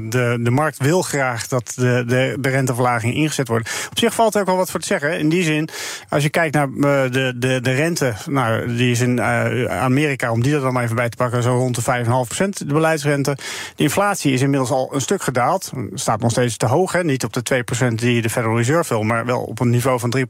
De, 0.00 0.38
de 0.40 0.50
markt 0.50 0.78
wil 0.78 1.02
graag 1.02 1.48
dat 1.48 1.72
de, 1.76 2.04
de, 2.06 2.36
de 2.40 2.48
renteverlaging 2.48 3.14
ingezet 3.14 3.48
wordt. 3.48 3.88
Op 3.90 3.98
zich 3.98 4.14
valt 4.14 4.34
er 4.34 4.40
ook 4.40 4.46
wel 4.46 4.56
wat 4.56 4.70
voor 4.70 4.80
te 4.80 4.86
zeggen. 4.86 5.18
In 5.18 5.28
die 5.28 5.42
zin, 5.42 5.68
als 6.08 6.22
je 6.22 6.28
kijkt 6.28 6.54
naar 6.54 6.68
eh, 6.68 7.12
de, 7.12 7.32
de, 7.36 7.60
de 7.60 7.70
rente. 7.70 8.12
Nou, 8.26 8.76
die 8.76 8.90
is 8.90 9.00
in 9.00 9.22
Amerika, 9.70 10.30
om 10.30 10.42
die 10.42 10.54
er 10.54 10.60
dan 10.60 10.72
maar 10.72 10.84
even 10.84 10.96
bij 10.96 11.08
te 11.08 11.16
pakken, 11.16 11.42
zo 11.42 11.56
rond 11.56 11.84
de 11.84 12.04
5,5% 12.04 12.48
de 12.48 12.64
beleidsrente. 12.64 13.36
De 13.76 13.82
inflatie 13.82 14.32
is 14.32 14.40
inmiddels 14.40 14.70
al 14.70 14.94
een 14.94 15.00
stuk 15.00 15.22
gedaald. 15.22 15.72
Staat 15.94 16.20
nog 16.20 16.30
steeds 16.30 16.56
te 16.56 16.66
hoog, 16.66 16.92
hè? 16.92 17.04
niet 17.04 17.24
op 17.24 17.32
de 17.32 17.64
2% 17.90 17.94
die 17.94 18.22
de 18.22 18.30
Federal 18.30 18.56
Reserve 18.56 18.94
wil, 18.94 19.02
maar 19.02 19.26
wel 19.26 19.40
op 19.40 19.60
een 19.60 19.70
niveau 19.70 19.98
van 19.98 20.16
3%. 20.18 20.22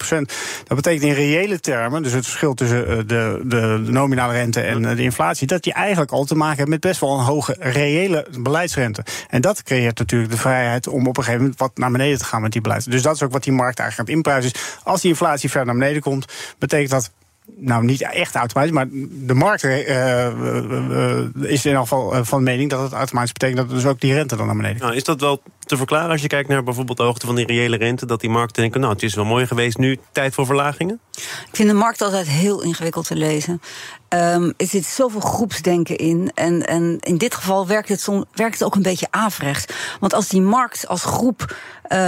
Dat 0.65 0.77
betekent 0.77 1.03
in 1.03 1.13
reële 1.13 1.61
termen, 1.61 2.03
dus 2.03 2.13
het 2.13 2.25
verschil 2.25 2.55
tussen 2.55 2.87
de, 2.87 3.05
de, 3.45 3.83
de 3.85 3.91
nominale 3.91 4.19
rente 4.29 4.61
en 4.61 4.85
eh, 4.85 4.97
de 4.97 5.03
inflatie, 5.03 5.47
dat 5.47 5.63
die 5.63 5.73
eigenlijk 5.73 6.13
al 6.13 6.25
te 6.25 6.35
maken 6.35 6.57
heeft 6.57 6.69
met 6.69 6.81
best 6.81 7.01
wel 7.01 7.19
een 7.19 7.25
hoge 7.25 7.57
reële 7.59 8.27
beleidsrente. 8.39 9.05
En 9.29 9.41
dat 9.41 9.63
creëert 9.63 9.99
natuurlijk 9.99 10.31
de 10.31 10.37
vrijheid 10.37 10.89
om 10.89 11.07
op 11.07 11.17
een 11.17 11.23
gegeven 11.23 11.41
moment 11.41 11.59
wat 11.59 11.79
naar 11.79 11.91
beneden 11.91 12.19
te 12.19 12.25
gaan 12.25 12.43
met 12.43 12.53
die 12.53 12.61
beleid. 12.61 12.91
Dus 12.91 13.03
dat 13.03 13.15
is 13.15 13.23
ook 13.23 13.33
wat 13.33 13.45
die 13.45 13.53
markt 13.53 13.79
eigenlijk 13.79 14.11
aan 14.11 14.17
het 14.17 14.27
inprijzen 14.27 14.53
is. 14.53 14.79
Als 14.85 15.01
die 15.01 15.11
inflatie 15.11 15.51
verder 15.51 15.67
naar 15.69 15.79
beneden 15.79 16.03
komt, 16.03 16.33
betekent 16.59 16.91
dat 16.91 17.11
nou 17.57 17.85
niet 17.85 18.03
echt 18.03 18.35
automatisch, 18.35 18.73
maar 18.73 18.87
de 19.11 19.35
markt 19.35 19.63
uh, 19.63 19.89
uh, 19.89 21.17
is 21.43 21.65
in 21.65 21.71
ieder 21.71 21.81
geval 21.81 22.25
van 22.25 22.43
mening 22.43 22.71
dat 22.71 22.83
het 22.83 22.93
automatisch 22.93 23.33
betekent 23.33 23.59
dat 23.59 23.71
dus 23.71 23.87
ook 23.87 24.01
die 24.01 24.15
rente 24.15 24.37
dan 24.37 24.47
naar 24.47 24.57
beneden 24.57 24.81
Nou, 24.81 24.95
is 24.95 25.05
dat 25.05 25.21
wel 25.21 25.43
te 25.59 25.77
verklaren 25.77 26.11
als 26.11 26.23
je 26.23 26.29
kijkt 26.29 26.49
naar 26.49 26.63
bijvoorbeeld 26.63 26.99
de 26.99 27.05
hoogte 27.05 27.27
van 27.27 27.35
die 27.35 27.47
reële 27.47 27.77
rente? 27.77 28.07
Dat 28.07 28.21
die 28.21 28.31
markten 28.31 28.63
denken, 28.63 28.81
nou, 28.81 28.93
het 28.93 29.03
is 29.03 29.15
wel 29.15 29.25
mooi 29.25 29.47
geweest, 29.47 29.79
nu 29.79 29.99
tijd 30.13 30.35
voor 30.35 30.47
verlagingen? 30.47 31.01
Ik 31.17 31.57
vind 31.57 31.69
de 31.69 31.75
markt 31.75 32.03
altijd 32.03 32.29
heel 32.29 32.63
ingewikkeld 32.63 33.07
te 33.07 33.17
lezen. 33.17 33.61
Um, 34.09 34.55
er 34.57 34.67
zit 34.67 34.85
zoveel 34.85 35.21
groepsdenken 35.21 35.97
in. 35.97 36.31
En, 36.35 36.67
en 36.67 36.97
in 37.01 37.19
dit 37.19 37.35
geval 37.35 37.67
werkt 37.67 37.89
het, 37.89 38.01
som, 38.01 38.25
werkt 38.33 38.55
het 38.55 38.65
ook 38.65 38.75
een 38.75 38.83
beetje 38.83 39.07
averechts. 39.11 39.75
Want 40.01 40.15
als 40.15 40.29
die 40.29 40.41
markt 40.41 40.89
als 40.89 41.05
groep 41.05 41.55
uh, 41.93 41.99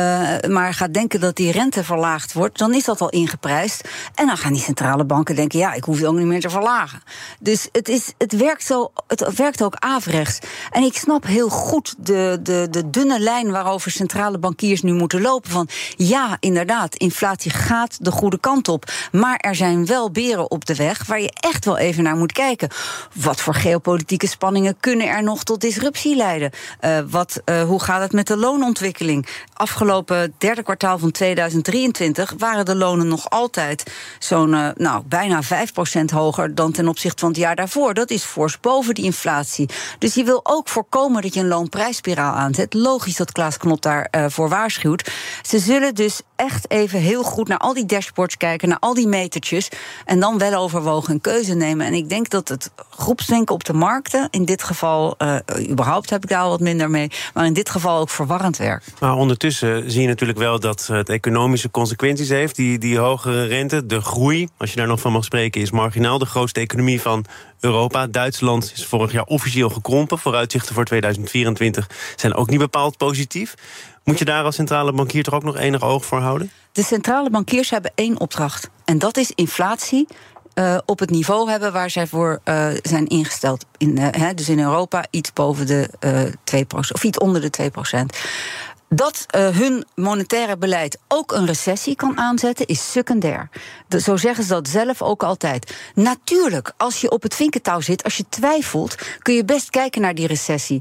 maar 0.48 0.74
gaat 0.74 0.94
denken 0.94 1.20
dat 1.20 1.36
die 1.36 1.52
rente 1.52 1.84
verlaagd 1.84 2.32
wordt, 2.32 2.58
dan 2.58 2.74
is 2.74 2.84
dat 2.84 3.00
al 3.00 3.08
ingeprijsd. 3.08 3.88
En 4.14 4.26
dan 4.26 4.36
gaan 4.36 4.52
die 4.52 4.62
centrale 4.62 5.04
banken 5.04 5.31
denken: 5.34 5.58
ja, 5.58 5.72
ik 5.72 5.84
hoef 5.84 5.96
het 5.96 6.06
ook 6.06 6.16
niet 6.16 6.26
meer 6.26 6.40
te 6.40 6.50
verlagen. 6.50 7.02
Dus 7.40 7.68
het, 7.72 7.88
is, 7.88 8.12
het, 8.18 8.36
werkt, 8.36 8.64
zo, 8.64 8.92
het 9.06 9.34
werkt 9.34 9.62
ook 9.62 9.74
averechts. 9.78 10.38
En 10.70 10.82
ik 10.82 10.96
snap 10.96 11.26
heel 11.26 11.48
goed 11.48 11.94
de, 11.98 12.38
de, 12.42 12.66
de 12.70 12.90
dunne 12.90 13.18
lijn 13.18 13.50
waarover 13.50 13.90
centrale 13.90 14.38
bankiers 14.38 14.82
nu 14.82 14.92
moeten 14.92 15.20
lopen. 15.20 15.50
Van 15.50 15.68
ja, 15.96 16.36
inderdaad, 16.40 16.94
inflatie 16.94 17.50
gaat 17.50 18.04
de 18.04 18.10
goede 18.10 18.40
kant 18.40 18.68
op. 18.68 18.90
Maar 19.12 19.36
er 19.36 19.54
zijn 19.54 19.86
wel 19.86 20.10
beren 20.10 20.50
op 20.50 20.64
de 20.64 20.74
weg 20.74 21.06
waar 21.06 21.20
je 21.20 21.32
echt 21.40 21.64
wel 21.64 21.78
even 21.78 22.02
naar 22.02 22.16
moet 22.16 22.32
kijken. 22.32 22.68
Wat 23.14 23.40
voor 23.40 23.54
geopolitieke 23.54 24.26
spanningen 24.26 24.76
kunnen 24.80 25.06
er 25.06 25.22
nog 25.22 25.44
tot 25.44 25.60
disruptie 25.60 26.16
leiden? 26.16 26.50
Uh, 26.80 26.98
wat, 27.10 27.42
uh, 27.44 27.62
hoe 27.62 27.82
gaat 27.82 28.00
het 28.00 28.12
met 28.12 28.26
de 28.26 28.36
loonontwikkeling? 28.36 29.26
Afgelopen 29.52 30.34
derde 30.38 30.62
kwartaal 30.62 30.98
van 30.98 31.10
2023 31.10 32.34
waren 32.38 32.64
de 32.64 32.74
lonen 32.74 33.08
nog 33.08 33.30
altijd 33.30 33.92
zo'n 34.18 34.52
uh, 34.52 34.68
nou, 34.74 35.02
bijna 35.12 35.42
5% 35.42 36.04
hoger 36.12 36.54
dan 36.54 36.72
ten 36.72 36.88
opzichte 36.88 37.20
van 37.20 37.28
het 37.28 37.38
jaar 37.38 37.56
daarvoor. 37.56 37.94
Dat 37.94 38.10
is 38.10 38.22
fors 38.22 38.60
boven 38.60 38.94
die 38.94 39.04
inflatie. 39.04 39.68
Dus 39.98 40.14
je 40.14 40.24
wil 40.24 40.40
ook 40.42 40.68
voorkomen 40.68 41.22
dat 41.22 41.34
je 41.34 41.40
een 41.40 41.48
loonprijsspiraal 41.48 42.34
aanzet. 42.34 42.74
Logisch 42.74 43.16
dat 43.16 43.32
Klaas 43.32 43.56
Knot 43.56 43.82
daarvoor 43.82 44.30
voor 44.30 44.48
waarschuwt. 44.48 45.10
Ze 45.42 45.58
zullen 45.58 45.94
dus 45.94 46.20
echt 46.42 46.70
even 46.70 46.98
heel 46.98 47.22
goed 47.22 47.48
naar 47.48 47.58
al 47.58 47.74
die 47.74 47.86
dashboards 47.86 48.36
kijken, 48.36 48.68
naar 48.68 48.78
al 48.78 48.94
die 48.94 49.06
metertjes. 49.06 49.68
En 50.04 50.20
dan 50.20 50.38
wel 50.38 50.54
overwogen 50.62 51.12
een 51.12 51.20
keuze 51.20 51.54
nemen. 51.54 51.86
En 51.86 51.94
ik 51.94 52.08
denk 52.08 52.30
dat 52.30 52.48
het 52.48 52.70
groepsdenken 52.90 53.54
op 53.54 53.64
de 53.64 53.72
markten, 53.72 54.28
in 54.30 54.44
dit 54.44 54.62
geval, 54.62 55.14
uh, 55.18 55.36
überhaupt 55.70 56.10
heb 56.10 56.22
ik 56.22 56.28
daar 56.28 56.42
al 56.42 56.50
wat 56.50 56.60
minder 56.60 56.90
mee, 56.90 57.10
maar 57.34 57.46
in 57.46 57.52
dit 57.52 57.70
geval 57.70 58.00
ook 58.00 58.10
verwarrend 58.10 58.56
werkt. 58.56 59.00
Maar 59.00 59.14
ondertussen 59.14 59.90
zie 59.90 60.02
je 60.02 60.08
natuurlijk 60.08 60.38
wel 60.38 60.60
dat 60.60 60.86
het 60.86 61.08
economische 61.08 61.70
consequenties 61.70 62.28
heeft. 62.28 62.56
Die, 62.56 62.78
die 62.78 62.98
hogere 62.98 63.44
rente, 63.44 63.86
de 63.86 64.00
groei, 64.00 64.48
als 64.58 64.70
je 64.70 64.76
daar 64.76 64.86
nog 64.86 65.00
van 65.00 65.12
mag 65.12 65.24
spreken, 65.24 65.60
is 65.60 65.70
marginaal. 65.70 66.18
De 66.18 66.26
grootste 66.26 66.60
economie 66.60 67.00
van 67.00 67.24
Europa. 67.60 68.06
Duitsland 68.06 68.72
is 68.74 68.86
vorig 68.86 69.12
jaar 69.12 69.24
officieel 69.24 69.68
gekrompen. 69.68 70.18
Vooruitzichten 70.18 70.74
voor 70.74 70.84
2024 70.84 71.88
zijn 72.16 72.34
ook 72.34 72.50
niet 72.50 72.58
bepaald 72.58 72.96
positief. 72.96 73.54
Moet 74.04 74.18
je 74.18 74.24
daar 74.24 74.44
als 74.44 74.54
centrale 74.54 74.92
bankier 74.92 75.22
toch 75.22 75.34
ook 75.34 75.42
nog 75.42 75.56
enig 75.56 75.82
oog 75.82 76.04
voor 76.04 76.18
houden? 76.18 76.50
De 76.72 76.82
centrale 76.82 77.30
bankiers 77.30 77.70
hebben 77.70 77.92
één 77.94 78.20
opdracht. 78.20 78.70
En 78.84 78.98
dat 78.98 79.16
is 79.16 79.32
inflatie 79.34 80.06
uh, 80.54 80.78
op 80.84 80.98
het 80.98 81.10
niveau 81.10 81.50
hebben 81.50 81.72
waar 81.72 81.90
zij 81.90 82.06
voor 82.06 82.40
uh, 82.44 82.66
zijn 82.82 83.06
ingesteld. 83.06 83.64
In, 83.76 83.98
uh, 83.98 84.06
hè, 84.10 84.34
dus 84.34 84.48
in 84.48 84.60
Europa 84.60 85.04
iets 85.10 85.32
boven 85.32 85.66
de 85.66 85.90
2%, 86.56 86.66
of 86.92 87.04
iets 87.04 87.18
onder 87.18 87.50
de 87.50 87.70
2%. 88.14 88.18
Dat 88.94 89.26
hun 89.34 89.84
monetaire 89.94 90.56
beleid 90.56 90.98
ook 91.08 91.32
een 91.32 91.46
recessie 91.46 91.96
kan 91.96 92.18
aanzetten, 92.18 92.66
is 92.66 92.92
secundair. 92.92 93.48
Zo 93.88 94.16
zeggen 94.16 94.44
ze 94.44 94.50
dat 94.50 94.68
zelf 94.68 95.02
ook 95.02 95.22
altijd. 95.22 95.76
Natuurlijk, 95.94 96.72
als 96.76 97.00
je 97.00 97.10
op 97.10 97.22
het 97.22 97.34
vinkentouw 97.34 97.80
zit, 97.80 98.04
als 98.04 98.16
je 98.16 98.24
twijfelt, 98.28 98.94
kun 99.18 99.34
je 99.34 99.44
best 99.44 99.70
kijken 99.70 100.00
naar 100.00 100.14
die 100.14 100.26
recessie. 100.26 100.80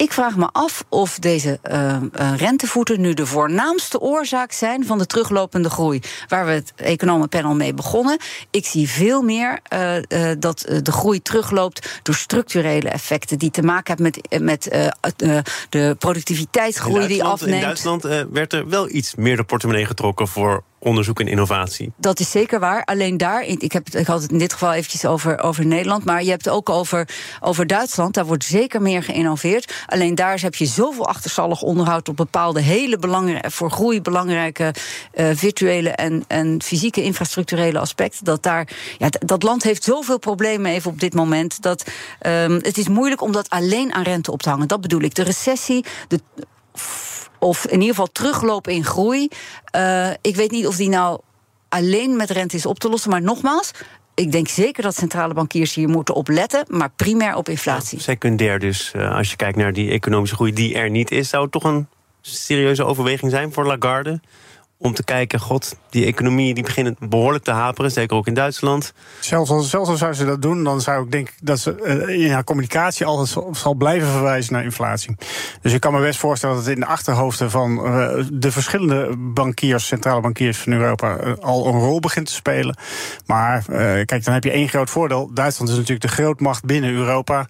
Ik 0.00 0.12
vraag 0.12 0.36
me 0.36 0.48
af 0.52 0.84
of 0.88 1.18
deze 1.18 1.58
uh, 1.70 1.96
rentevoeten 2.36 3.00
nu 3.00 3.14
de 3.14 3.26
voornaamste 3.26 4.00
oorzaak 4.00 4.52
zijn 4.52 4.86
van 4.86 4.98
de 4.98 5.06
teruglopende 5.06 5.70
groei. 5.70 6.00
Waar 6.28 6.46
we 6.46 6.52
het 6.52 6.72
economenpanel 6.76 7.54
mee 7.54 7.74
begonnen. 7.74 8.18
Ik 8.50 8.66
zie 8.66 8.88
veel 8.88 9.22
meer 9.22 9.60
uh, 9.72 9.96
uh, 9.96 10.30
dat 10.38 10.58
de 10.82 10.92
groei 10.92 11.22
terugloopt 11.22 12.00
door 12.02 12.14
structurele 12.14 12.88
effecten 12.88 13.38
die 13.38 13.50
te 13.50 13.62
maken 13.62 13.94
hebben 13.94 14.22
met, 14.30 14.40
met 14.42 14.92
de 15.68 15.96
productiviteitsgroei 15.98 17.06
die 17.06 17.24
afneemt. 17.24 17.54
In 17.54 17.60
Duitsland 17.60 18.02
werd 18.30 18.52
er 18.52 18.68
wel 18.68 18.90
iets 18.90 19.14
meer 19.14 19.36
de 19.36 19.44
portemonnee 19.44 19.86
getrokken 19.86 20.28
voor 20.28 20.62
onderzoek 20.80 21.20
en 21.20 21.28
innovatie. 21.28 21.92
Dat 21.96 22.20
is 22.20 22.30
zeker 22.30 22.60
waar. 22.60 22.84
Alleen 22.84 23.16
daar, 23.16 23.42
ik, 23.42 23.72
heb, 23.72 23.88
ik 23.88 24.06
had 24.06 24.22
het 24.22 24.30
in 24.32 24.38
dit 24.38 24.52
geval 24.52 24.72
eventjes 24.72 25.04
over, 25.04 25.38
over 25.38 25.66
Nederland, 25.66 26.04
maar 26.04 26.22
je 26.22 26.30
hebt 26.30 26.44
het 26.44 26.54
ook 26.54 26.68
over, 26.68 27.08
over 27.40 27.66
Duitsland. 27.66 28.14
Daar 28.14 28.26
wordt 28.26 28.44
zeker 28.44 28.82
meer 28.82 29.02
geïnnoveerd. 29.02 29.74
Alleen 29.86 30.14
daar 30.14 30.40
heb 30.40 30.54
je 30.54 30.66
zoveel 30.66 31.06
achterstallig 31.06 31.62
onderhoud 31.62 32.08
op 32.08 32.16
bepaalde 32.16 32.60
hele 32.60 32.98
belangrijke, 32.98 33.50
voor 33.50 33.70
groei 33.70 34.00
belangrijke 34.00 34.74
uh, 35.14 35.30
virtuele 35.34 35.88
en, 35.88 36.24
en 36.26 36.62
fysieke 36.62 37.02
infrastructurele 37.02 37.78
aspecten. 37.78 38.24
Dat 38.24 38.42
daar, 38.42 38.68
ja, 38.98 39.08
dat 39.08 39.42
land 39.42 39.62
heeft 39.62 39.84
zoveel 39.84 40.18
problemen 40.18 40.72
even 40.72 40.90
op 40.90 41.00
dit 41.00 41.14
moment. 41.14 41.62
Dat 41.62 41.84
um, 42.26 42.52
het 42.52 42.78
is 42.78 42.88
moeilijk 42.88 43.22
om 43.22 43.32
dat 43.32 43.50
alleen 43.50 43.92
aan 43.92 44.02
rente 44.02 44.32
op 44.32 44.42
te 44.42 44.48
hangen. 44.48 44.68
Dat 44.68 44.80
bedoel 44.80 45.00
ik. 45.00 45.14
De 45.14 45.22
recessie, 45.22 45.84
de 46.08 46.20
of 47.40 47.64
in 47.64 47.72
ieder 47.72 47.88
geval 47.88 48.12
teruglopen 48.12 48.72
in 48.72 48.84
groei. 48.84 49.28
Uh, 49.76 50.10
ik 50.20 50.36
weet 50.36 50.50
niet 50.50 50.66
of 50.66 50.76
die 50.76 50.88
nou 50.88 51.20
alleen 51.68 52.16
met 52.16 52.30
rente 52.30 52.56
is 52.56 52.66
op 52.66 52.78
te 52.78 52.88
lossen. 52.88 53.10
Maar 53.10 53.22
nogmaals, 53.22 53.70
ik 54.14 54.32
denk 54.32 54.48
zeker 54.48 54.82
dat 54.82 54.94
centrale 54.94 55.34
bankiers 55.34 55.74
hier 55.74 55.88
moeten 55.88 56.14
op 56.14 56.28
letten, 56.28 56.64
maar 56.68 56.90
primair 56.96 57.34
op 57.34 57.48
inflatie. 57.48 58.00
Secundair 58.00 58.58
dus, 58.58 58.92
uh, 58.96 59.14
als 59.16 59.30
je 59.30 59.36
kijkt 59.36 59.56
naar 59.56 59.72
die 59.72 59.90
economische 59.90 60.34
groei 60.34 60.52
die 60.52 60.74
er 60.74 60.90
niet 60.90 61.10
is, 61.10 61.28
zou 61.28 61.42
het 61.42 61.52
toch 61.52 61.64
een 61.64 61.86
serieuze 62.20 62.84
overweging 62.84 63.30
zijn 63.30 63.52
voor 63.52 63.66
Lagarde 63.66 64.20
om 64.82 64.94
te 64.94 65.04
kijken, 65.04 65.40
god, 65.40 65.76
die 65.90 66.04
economie 66.04 66.54
die 66.54 66.62
begint 66.62 66.98
behoorlijk 66.98 67.44
te 67.44 67.50
haperen, 67.50 67.90
zeker 67.90 68.16
ook 68.16 68.26
in 68.26 68.34
Duitsland. 68.34 68.92
Zelfs 69.20 69.50
als, 69.50 69.70
zelfs 69.70 69.88
als 69.88 69.98
zou 69.98 70.12
ze 70.12 70.24
dat 70.24 70.42
doen, 70.42 70.64
dan 70.64 70.80
zou 70.80 71.04
ik 71.04 71.10
denken 71.10 71.34
dat 71.42 71.58
ze 71.58 72.06
uh, 72.08 72.24
in 72.24 72.30
haar 72.30 72.44
communicatie 72.44 73.06
altijd 73.06 73.36
zal, 73.52 73.74
blijven 73.74 74.08
verwijzen 74.08 74.52
naar 74.52 74.64
inflatie. 74.64 75.16
Dus 75.62 75.72
ik 75.72 75.80
kan 75.80 75.92
me 75.92 76.00
best 76.00 76.18
voorstellen 76.18 76.56
dat 76.56 76.64
het 76.64 76.74
in 76.74 76.80
de 76.80 76.86
achterhoofden 76.86 77.50
van 77.50 77.86
uh, 77.86 78.24
de 78.32 78.52
verschillende 78.52 79.16
bankiers, 79.16 79.86
centrale 79.86 80.20
bankiers 80.20 80.58
van 80.58 80.72
Europa, 80.72 81.24
uh, 81.24 81.32
al 81.40 81.66
een 81.66 81.80
rol 81.80 82.00
begint 82.00 82.26
te 82.26 82.32
spelen. 82.32 82.76
Maar 83.26 83.64
kijk, 84.04 84.24
dan 84.24 84.34
heb 84.34 84.44
je 84.44 84.50
één 84.50 84.68
groot 84.68 84.90
voordeel. 84.90 85.30
Duitsland 85.34 85.70
is 85.70 85.76
natuurlijk 85.76 86.02
de 86.02 86.08
grootmacht 86.08 86.64
binnen 86.64 86.92
Europa. 86.92 87.46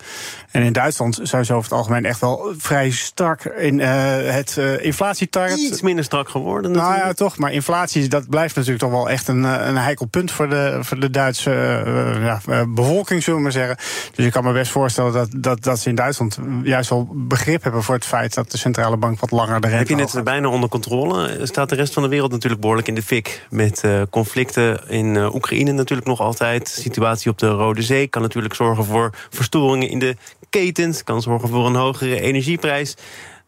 En 0.51 0.63
in 0.63 0.73
Duitsland 0.73 1.19
zijn 1.23 1.45
ze 1.45 1.53
over 1.53 1.71
het 1.71 1.79
algemeen 1.79 2.05
echt 2.05 2.21
wel 2.21 2.53
vrij 2.57 2.91
strak 2.91 3.45
in 3.45 3.79
het 3.79 4.57
inflatietarget. 4.81 5.59
Iets 5.59 5.83
minder 5.83 6.05
strak 6.05 6.29
geworden. 6.29 6.71
Nou 6.71 6.95
ja, 6.95 7.13
toch, 7.21 7.37
maar 7.37 7.53
inflatie, 7.53 8.09
dat 8.09 8.29
blijft 8.29 8.55
natuurlijk 8.55 8.83
toch 8.83 8.91
wel 8.91 9.11
echt 9.11 9.29
een, 9.29 9.45
eh, 9.45 9.67
een 9.67 9.77
heikel 9.77 10.07
punt 10.07 10.31
voor 10.31 10.49
de, 10.49 10.79
voor 10.81 11.01
de 11.01 11.11
Duitse 11.11 11.51
uh, 11.87 12.25
ja, 12.25 12.67
bevolking, 12.67 13.23
zullen 13.23 13.39
we 13.39 13.45
maar 13.45 13.53
zeggen. 13.53 13.77
Dus 14.15 14.27
ik 14.27 14.33
kan 14.33 14.45
me 14.45 14.53
best 14.53 14.71
voorstellen 14.71 15.13
dat, 15.13 15.29
dat, 15.37 15.63
dat 15.63 15.79
ze 15.79 15.89
in 15.89 15.95
Duitsland 15.95 16.39
juist 16.63 16.91
wel 16.91 17.09
begrip 17.15 17.63
hebben 17.63 17.83
voor 17.83 17.95
het 17.95 18.05
feit 18.05 18.35
dat 18.35 18.51
de 18.51 18.59
centrale 18.59 18.97
bank 18.97 19.21
wat 19.21 19.31
langer 19.31 19.61
de 19.61 19.69
rente 19.69 19.77
Heb 19.77 19.89
je 19.89 19.95
net 20.15 20.25
bijna 20.25 20.49
onder 20.49 20.69
controle? 20.69 21.41
Staat 21.43 21.69
de 21.69 21.75
rest 21.75 21.93
van 21.93 22.03
de 22.03 22.09
wereld 22.09 22.31
natuurlijk 22.31 22.61
behoorlijk 22.61 22.89
in 22.89 22.95
de 22.95 23.03
fik. 23.03 23.47
Met 23.51 23.83
uh, 23.85 24.03
conflicten 24.11 24.89
in 24.89 25.15
uh, 25.15 25.35
Oekraïne 25.35 25.73
natuurlijk 25.73 26.09
nog 26.09 26.21
altijd. 26.21 26.75
De 26.75 26.81
situatie 26.81 27.31
op 27.31 27.39
de 27.39 27.49
Rode 27.49 27.83
Zee 27.83 28.07
kan 28.07 28.23
natuurlijk 28.23 28.55
zorgen 28.55 28.85
voor 28.85 29.11
verstoringen 29.31 29.89
in 29.89 29.99
de 29.99 30.17
ketens. 30.51 31.05
Kan 31.05 31.23
zorgen 31.23 31.49
voor 31.49 31.67
een 31.67 31.75
hogere 31.75 32.21
energieprijs 32.21 32.97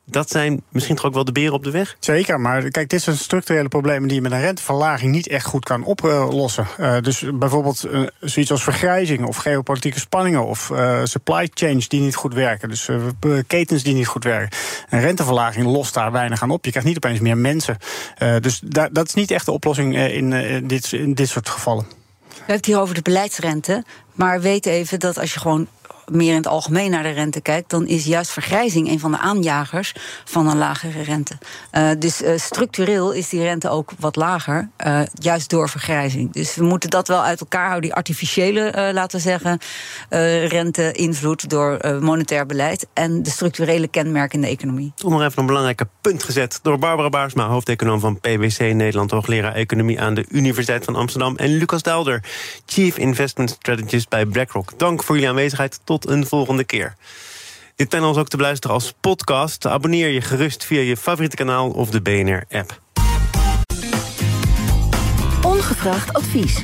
dat 0.05 0.31
zijn 0.31 0.63
misschien 0.69 0.97
toch 0.97 1.05
ook 1.05 1.15
wel 1.15 1.25
de 1.25 1.33
beren 1.33 1.53
op 1.53 1.65
de 1.65 1.71
weg? 1.71 1.97
Zeker, 1.99 2.41
maar 2.41 2.69
kijk, 2.69 2.89
dit 2.89 3.03
zijn 3.03 3.17
structurele 3.17 3.69
problemen 3.69 4.09
die 4.09 4.17
je 4.17 4.23
met 4.23 4.33
een 4.33 4.41
renteverlaging 4.41 5.13
niet 5.13 5.29
echt 5.29 5.47
goed 5.47 5.65
kan 5.65 5.85
oplossen. 5.85 6.67
Uh, 6.81 7.01
dus 7.01 7.25
bijvoorbeeld 7.35 7.85
uh, 7.85 8.07
zoiets 8.21 8.51
als 8.51 8.63
vergrijzing 8.63 9.27
of 9.27 9.37
geopolitieke 9.37 9.99
spanningen 9.99 10.47
of 10.47 10.71
uh, 10.71 11.01
supply 11.05 11.51
chains 11.55 11.89
die 11.89 12.01
niet 12.01 12.15
goed 12.15 12.35
werken. 12.35 12.69
Dus 12.69 12.89
ketens 13.47 13.83
die 13.83 13.95
niet 13.95 14.07
goed 14.07 14.25
werken. 14.25 14.59
Een 14.91 15.01
renteverlaging 15.01 15.67
lost 15.67 15.95
daar 15.95 16.13
weinig 16.13 16.43
aan 16.43 16.51
op. 16.51 16.65
Je 16.65 16.71
krijgt 16.71 16.89
niet 16.89 16.97
opeens 16.97 17.21
meer 17.21 17.37
mensen. 17.37 17.77
dus 18.41 18.61
dat 18.93 19.07
is 19.09 19.15
niet 19.15 19.31
echt 19.31 19.47
de 19.47 19.53
oplossing 19.53 19.97
in, 19.99 20.67
dit, 20.67 20.93
in 20.93 21.15
dit 21.15 21.29
soort 21.29 21.49
gevallen. 21.49 21.85
We 21.85 22.39
hebben 22.39 22.57
het 22.57 22.67
hier 22.67 22.81
over 22.81 22.95
de 22.95 23.03
beleidsrente. 23.03 23.85
Maar 24.13 24.41
weet 24.41 24.67
even 24.67 25.01
dat 25.01 25.19
als 25.19 25.33
je 25.33 25.41
gewoon 25.41 25.69
meer 26.11 26.31
in 26.31 26.37
het 26.37 26.47
algemeen 26.47 26.91
naar 26.91 27.03
de 27.03 27.11
rente 27.11 27.41
kijkt, 27.41 27.71
dan 27.71 27.87
is 27.87 28.05
juist 28.05 28.31
vergrijzing 28.31 28.89
een 28.89 29.01
van 29.01 29.11
de 29.11 29.19
aanjagers 29.19 29.95
van 30.25 30.49
een 30.49 30.59
lagere 30.59 31.03
rente. 31.03 31.39
Uh, 31.73 31.91
dus 31.99 32.23
uh, 32.23 32.39
structureel 32.39 33.13
is 33.13 33.29
die 33.29 33.43
rente 33.43 33.69
ook 33.69 33.93
wat 33.99 34.17
lager, 34.17 34.71
uh, 34.87 35.01
juist 35.15 35.51
door 35.51 35.69
vergrijzing. 35.69 36.33
Dus 36.33 36.55
we 36.55 36.65
moeten 36.65 36.91
dat 36.91 37.09
wel 37.09 37.23
uit 37.23 37.41
elkaar 37.41 37.67
houden, 37.67 37.83
die 37.83 37.95
artificiële, 37.95 38.91
laten 38.93 39.17
we 39.17 39.23
zeggen, 39.23 39.59
rente-invloed 40.49 41.51
door 41.51 41.99
monetair 42.01 42.47
beleid 42.47 42.87
en 42.93 43.23
de 43.23 43.31
structurele 43.31 43.89
kenmerken 43.89 44.35
in 44.35 44.45
de 44.45 44.53
economie. 44.53 44.93
Toen 44.95 45.11
nog 45.11 45.23
even 45.23 45.39
een 45.39 45.47
belangrijke 45.47 45.89
punt 46.01 46.23
gezet 46.23 46.59
door 46.63 46.79
Barbara 46.79 47.09
Baarsma, 47.09 47.47
hoofdeconoom 47.47 48.01
van 48.01 48.21
PwC 48.21 48.59
Nederland, 48.59 49.11
hoogleraar 49.11 49.55
economie 49.55 50.01
aan 50.01 50.15
de 50.15 50.25
Universiteit 50.29 50.85
van 50.85 50.97
Amsterdam, 50.97 51.37
en 51.37 51.57
Lucas 51.57 51.83
Daalder, 51.83 52.25
Chief 52.67 52.99
Investment 52.99 53.51
Strategist 53.51 54.09
bij 54.09 54.27
BlackRock. 54.27 54.79
Dank 54.79 55.03
voor 55.03 55.15
jullie 55.15 55.31
aanwezigheid. 55.31 55.81
Tot 55.85 55.92
een 56.01 56.27
volgende 56.27 56.65
keer. 56.65 56.95
Dit 57.77 57.89
panel 57.89 58.11
is 58.11 58.17
ook 58.17 58.29
te 58.29 58.37
beluisteren 58.37 58.77
als 58.77 58.93
podcast. 59.01 59.67
Abonneer 59.67 60.09
je 60.09 60.21
gerust 60.21 60.65
via 60.65 60.81
je 60.81 60.97
favoriete 60.97 61.37
kanaal 61.37 61.71
of 61.71 61.91
de 61.91 62.01
BNR-app. 62.01 62.81
Ongevraagd 65.43 66.13
advies. 66.13 66.63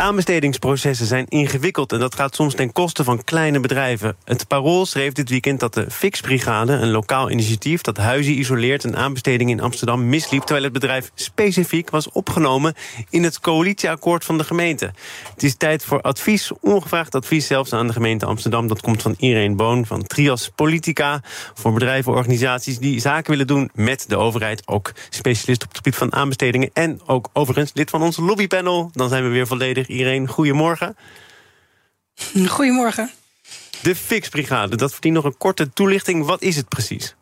Aanbestedingsprocessen 0.00 1.06
zijn 1.06 1.26
ingewikkeld 1.28 1.92
en 1.92 1.98
dat 1.98 2.14
gaat 2.14 2.34
soms 2.34 2.54
ten 2.54 2.72
koste 2.72 3.04
van 3.04 3.24
kleine 3.24 3.60
bedrijven. 3.60 4.16
Het 4.24 4.46
Parool 4.46 4.86
schreef 4.86 5.12
dit 5.12 5.28
weekend 5.28 5.60
dat 5.60 5.74
de 5.74 5.90
Fixbrigade, 5.90 6.72
een 6.72 6.90
lokaal 6.90 7.30
initiatief 7.30 7.80
dat 7.80 7.96
huizen 7.96 8.38
isoleert 8.38 8.84
en 8.84 8.96
aanbestedingen 8.96 9.58
in 9.58 9.64
Amsterdam 9.64 10.08
misliep, 10.08 10.40
terwijl 10.40 10.64
het 10.64 10.72
bedrijf 10.72 11.10
specifiek 11.14 11.90
was 11.90 12.10
opgenomen 12.10 12.74
in 13.10 13.22
het 13.22 13.40
coalitieakkoord 13.40 14.24
van 14.24 14.38
de 14.38 14.44
gemeente. 14.44 14.90
Het 15.34 15.42
is 15.42 15.54
tijd 15.54 15.84
voor 15.84 16.00
advies, 16.00 16.50
ongevraagd 16.60 17.14
advies 17.14 17.46
zelfs 17.46 17.72
aan 17.72 17.86
de 17.86 17.92
gemeente 17.92 18.26
Amsterdam. 18.26 18.68
Dat 18.68 18.80
komt 18.80 19.02
van 19.02 19.14
Irene 19.18 19.54
Boon 19.54 19.86
van 19.86 20.02
Trias 20.02 20.50
Politica 20.54 21.22
voor 21.54 21.72
bedrijven, 21.72 22.12
organisaties 22.12 22.78
die 22.78 23.00
zaken 23.00 23.30
willen 23.30 23.46
doen 23.46 23.70
met 23.74 24.04
de 24.08 24.16
overheid. 24.16 24.68
Ook 24.68 24.92
specialist 25.10 25.62
op 25.62 25.68
het 25.68 25.76
gebied 25.76 25.96
van 25.96 26.12
aanbestedingen 26.12 26.70
en 26.72 27.00
ook 27.06 27.28
overigens 27.32 27.70
lid 27.74 27.90
van 27.90 28.02
ons 28.02 28.16
lobbypanel. 28.16 28.90
Dan 28.92 29.08
zijn 29.08 29.22
we 29.22 29.28
weer 29.28 29.46
volledig 29.46 29.88
Iedereen, 29.90 30.28
goedemorgen. 30.28 30.96
Goedemorgen. 32.48 33.10
De 33.82 33.96
Fixbrigade, 33.96 34.76
dat 34.76 34.92
verdient 34.92 35.14
nog 35.14 35.24
een 35.24 35.36
korte 35.36 35.72
toelichting. 35.72 36.24
Wat 36.24 36.42
is 36.42 36.56
het 36.56 36.68
precies? 36.68 37.14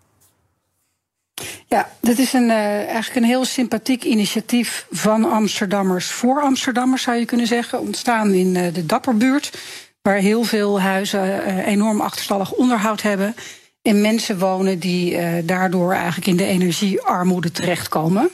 Ja, 1.66 1.90
dat 2.00 2.18
is 2.18 2.33
een, 2.33 2.48
uh, 2.48 2.85
eigenlijk 2.85 3.16
een 3.16 3.24
heel 3.24 3.44
sympathiek 3.44 4.04
initiatief 4.04 4.87
van 4.90 5.24
Amsterdammers 5.24 6.07
voor 6.07 6.40
Amsterdammers, 6.40 7.02
zou 7.02 7.16
je 7.16 7.24
kunnen 7.24 7.46
zeggen. 7.46 7.81
Ontstaan 7.81 8.33
in 8.33 8.54
uh, 8.54 8.74
de 8.74 8.87
Dapperbuurt, 8.87 9.59
waar 10.02 10.16
heel 10.16 10.44
veel 10.44 10.81
huizen 10.81 11.26
uh, 11.26 11.66
enorm 11.66 12.00
achterstallig 12.00 12.52
onderhoud 12.52 13.02
hebben. 13.02 13.35
En 13.83 14.00
mensen 14.00 14.38
wonen 14.38 14.78
die 14.78 15.44
daardoor 15.44 15.92
eigenlijk 15.92 16.26
in 16.26 16.37
de 16.37 16.44
energiearmoede 16.44 17.50
terechtkomen. 17.50 18.31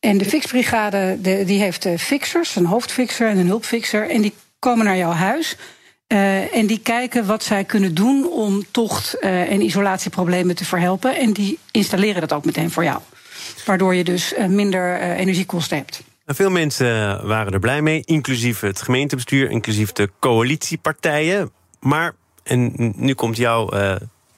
En 0.00 0.18
de 0.18 0.24
fixbrigade 0.24 1.18
de, 1.20 1.44
die 1.44 1.60
heeft 1.60 1.86
uh, 1.86 1.98
fixers, 1.98 2.56
een 2.56 2.66
hoofdfixer 2.66 3.28
en 3.28 3.38
een 3.38 3.46
hulpfixer. 3.46 4.10
En 4.10 4.20
die 4.20 4.34
komen 4.58 4.84
naar 4.84 4.96
jouw 4.96 5.10
huis. 5.10 5.56
Uh, 6.08 6.56
en 6.56 6.66
die 6.66 6.78
kijken 6.78 7.26
wat 7.26 7.42
zij 7.42 7.64
kunnen 7.64 7.94
doen 7.94 8.30
om 8.30 8.64
tocht- 8.70 9.16
uh, 9.20 9.50
en 9.52 9.60
isolatieproblemen 9.60 10.56
te 10.56 10.64
verhelpen. 10.64 11.16
En 11.16 11.32
die 11.32 11.58
installeren 11.70 12.20
dat 12.20 12.32
ook 12.32 12.44
meteen 12.44 12.70
voor 12.70 12.84
jou. 12.84 13.00
Waardoor 13.64 13.94
je 13.94 14.04
dus 14.04 14.34
minder 14.48 15.00
energiekosten 15.00 15.76
hebt. 15.76 16.02
Veel 16.26 16.50
mensen 16.50 16.86
waren 17.26 17.52
er 17.52 17.58
blij 17.58 17.82
mee, 17.82 18.02
inclusief 18.04 18.60
het 18.60 18.82
gemeentebestuur, 18.82 19.50
inclusief 19.50 19.92
de 19.92 20.10
coalitiepartijen. 20.18 21.50
Maar, 21.80 22.14
en 22.42 22.92
nu 22.96 23.14
komt 23.14 23.36
jouw 23.36 23.68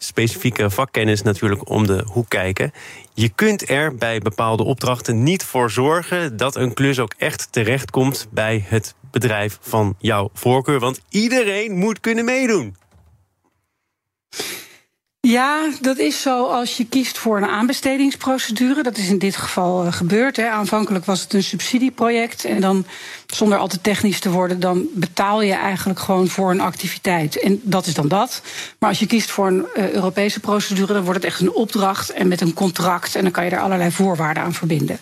specifieke 0.02 0.70
vakkennis 0.70 1.22
natuurlijk 1.22 1.68
om 1.68 1.86
de 1.86 2.04
hoek 2.06 2.28
kijken. 2.28 2.72
Je 3.14 3.28
kunt 3.28 3.68
er 3.68 3.94
bij 3.94 4.18
bepaalde 4.18 4.62
opdrachten 4.62 5.22
niet 5.22 5.44
voor 5.44 5.70
zorgen 5.70 6.36
dat 6.36 6.56
een 6.56 6.74
klus 6.74 6.98
ook 6.98 7.14
echt 7.18 7.48
terechtkomt 7.50 8.28
bij 8.30 8.64
het 8.68 8.94
bedrijf 9.10 9.58
van 9.60 9.94
jouw 9.98 10.30
voorkeur. 10.34 10.78
Want 10.78 11.00
iedereen 11.08 11.72
moet 11.72 12.00
kunnen 12.00 12.24
meedoen. 12.24 12.76
Ja, 15.32 15.68
dat 15.80 15.98
is 15.98 16.22
zo 16.22 16.46
als 16.46 16.76
je 16.76 16.86
kiest 16.86 17.18
voor 17.18 17.36
een 17.36 17.48
aanbestedingsprocedure. 17.48 18.82
Dat 18.82 18.96
is 18.96 19.08
in 19.08 19.18
dit 19.18 19.36
geval 19.36 19.86
uh, 19.86 19.92
gebeurd. 19.92 20.36
Hè. 20.36 20.48
Aanvankelijk 20.48 21.04
was 21.04 21.20
het 21.20 21.32
een 21.32 21.42
subsidieproject. 21.42 22.44
En 22.44 22.60
dan, 22.60 22.84
zonder 23.26 23.58
al 23.58 23.68
te 23.68 23.80
technisch 23.80 24.20
te 24.20 24.30
worden, 24.30 24.60
dan 24.60 24.86
betaal 24.94 25.42
je 25.42 25.52
eigenlijk 25.52 25.98
gewoon 25.98 26.28
voor 26.28 26.50
een 26.50 26.60
activiteit. 26.60 27.40
En 27.40 27.60
dat 27.62 27.86
is 27.86 27.94
dan 27.94 28.08
dat. 28.08 28.42
Maar 28.78 28.88
als 28.88 28.98
je 28.98 29.06
kiest 29.06 29.30
voor 29.30 29.46
een 29.46 29.66
uh, 29.74 29.90
Europese 29.90 30.40
procedure, 30.40 30.92
dan 30.92 31.02
wordt 31.02 31.22
het 31.22 31.28
echt 31.32 31.40
een 31.40 31.52
opdracht 31.52 32.10
en 32.10 32.28
met 32.28 32.40
een 32.40 32.54
contract. 32.54 33.14
En 33.14 33.22
dan 33.22 33.32
kan 33.32 33.44
je 33.44 33.50
er 33.50 33.60
allerlei 33.60 33.90
voorwaarden 33.90 34.42
aan 34.42 34.54
verbinden. 34.54 34.98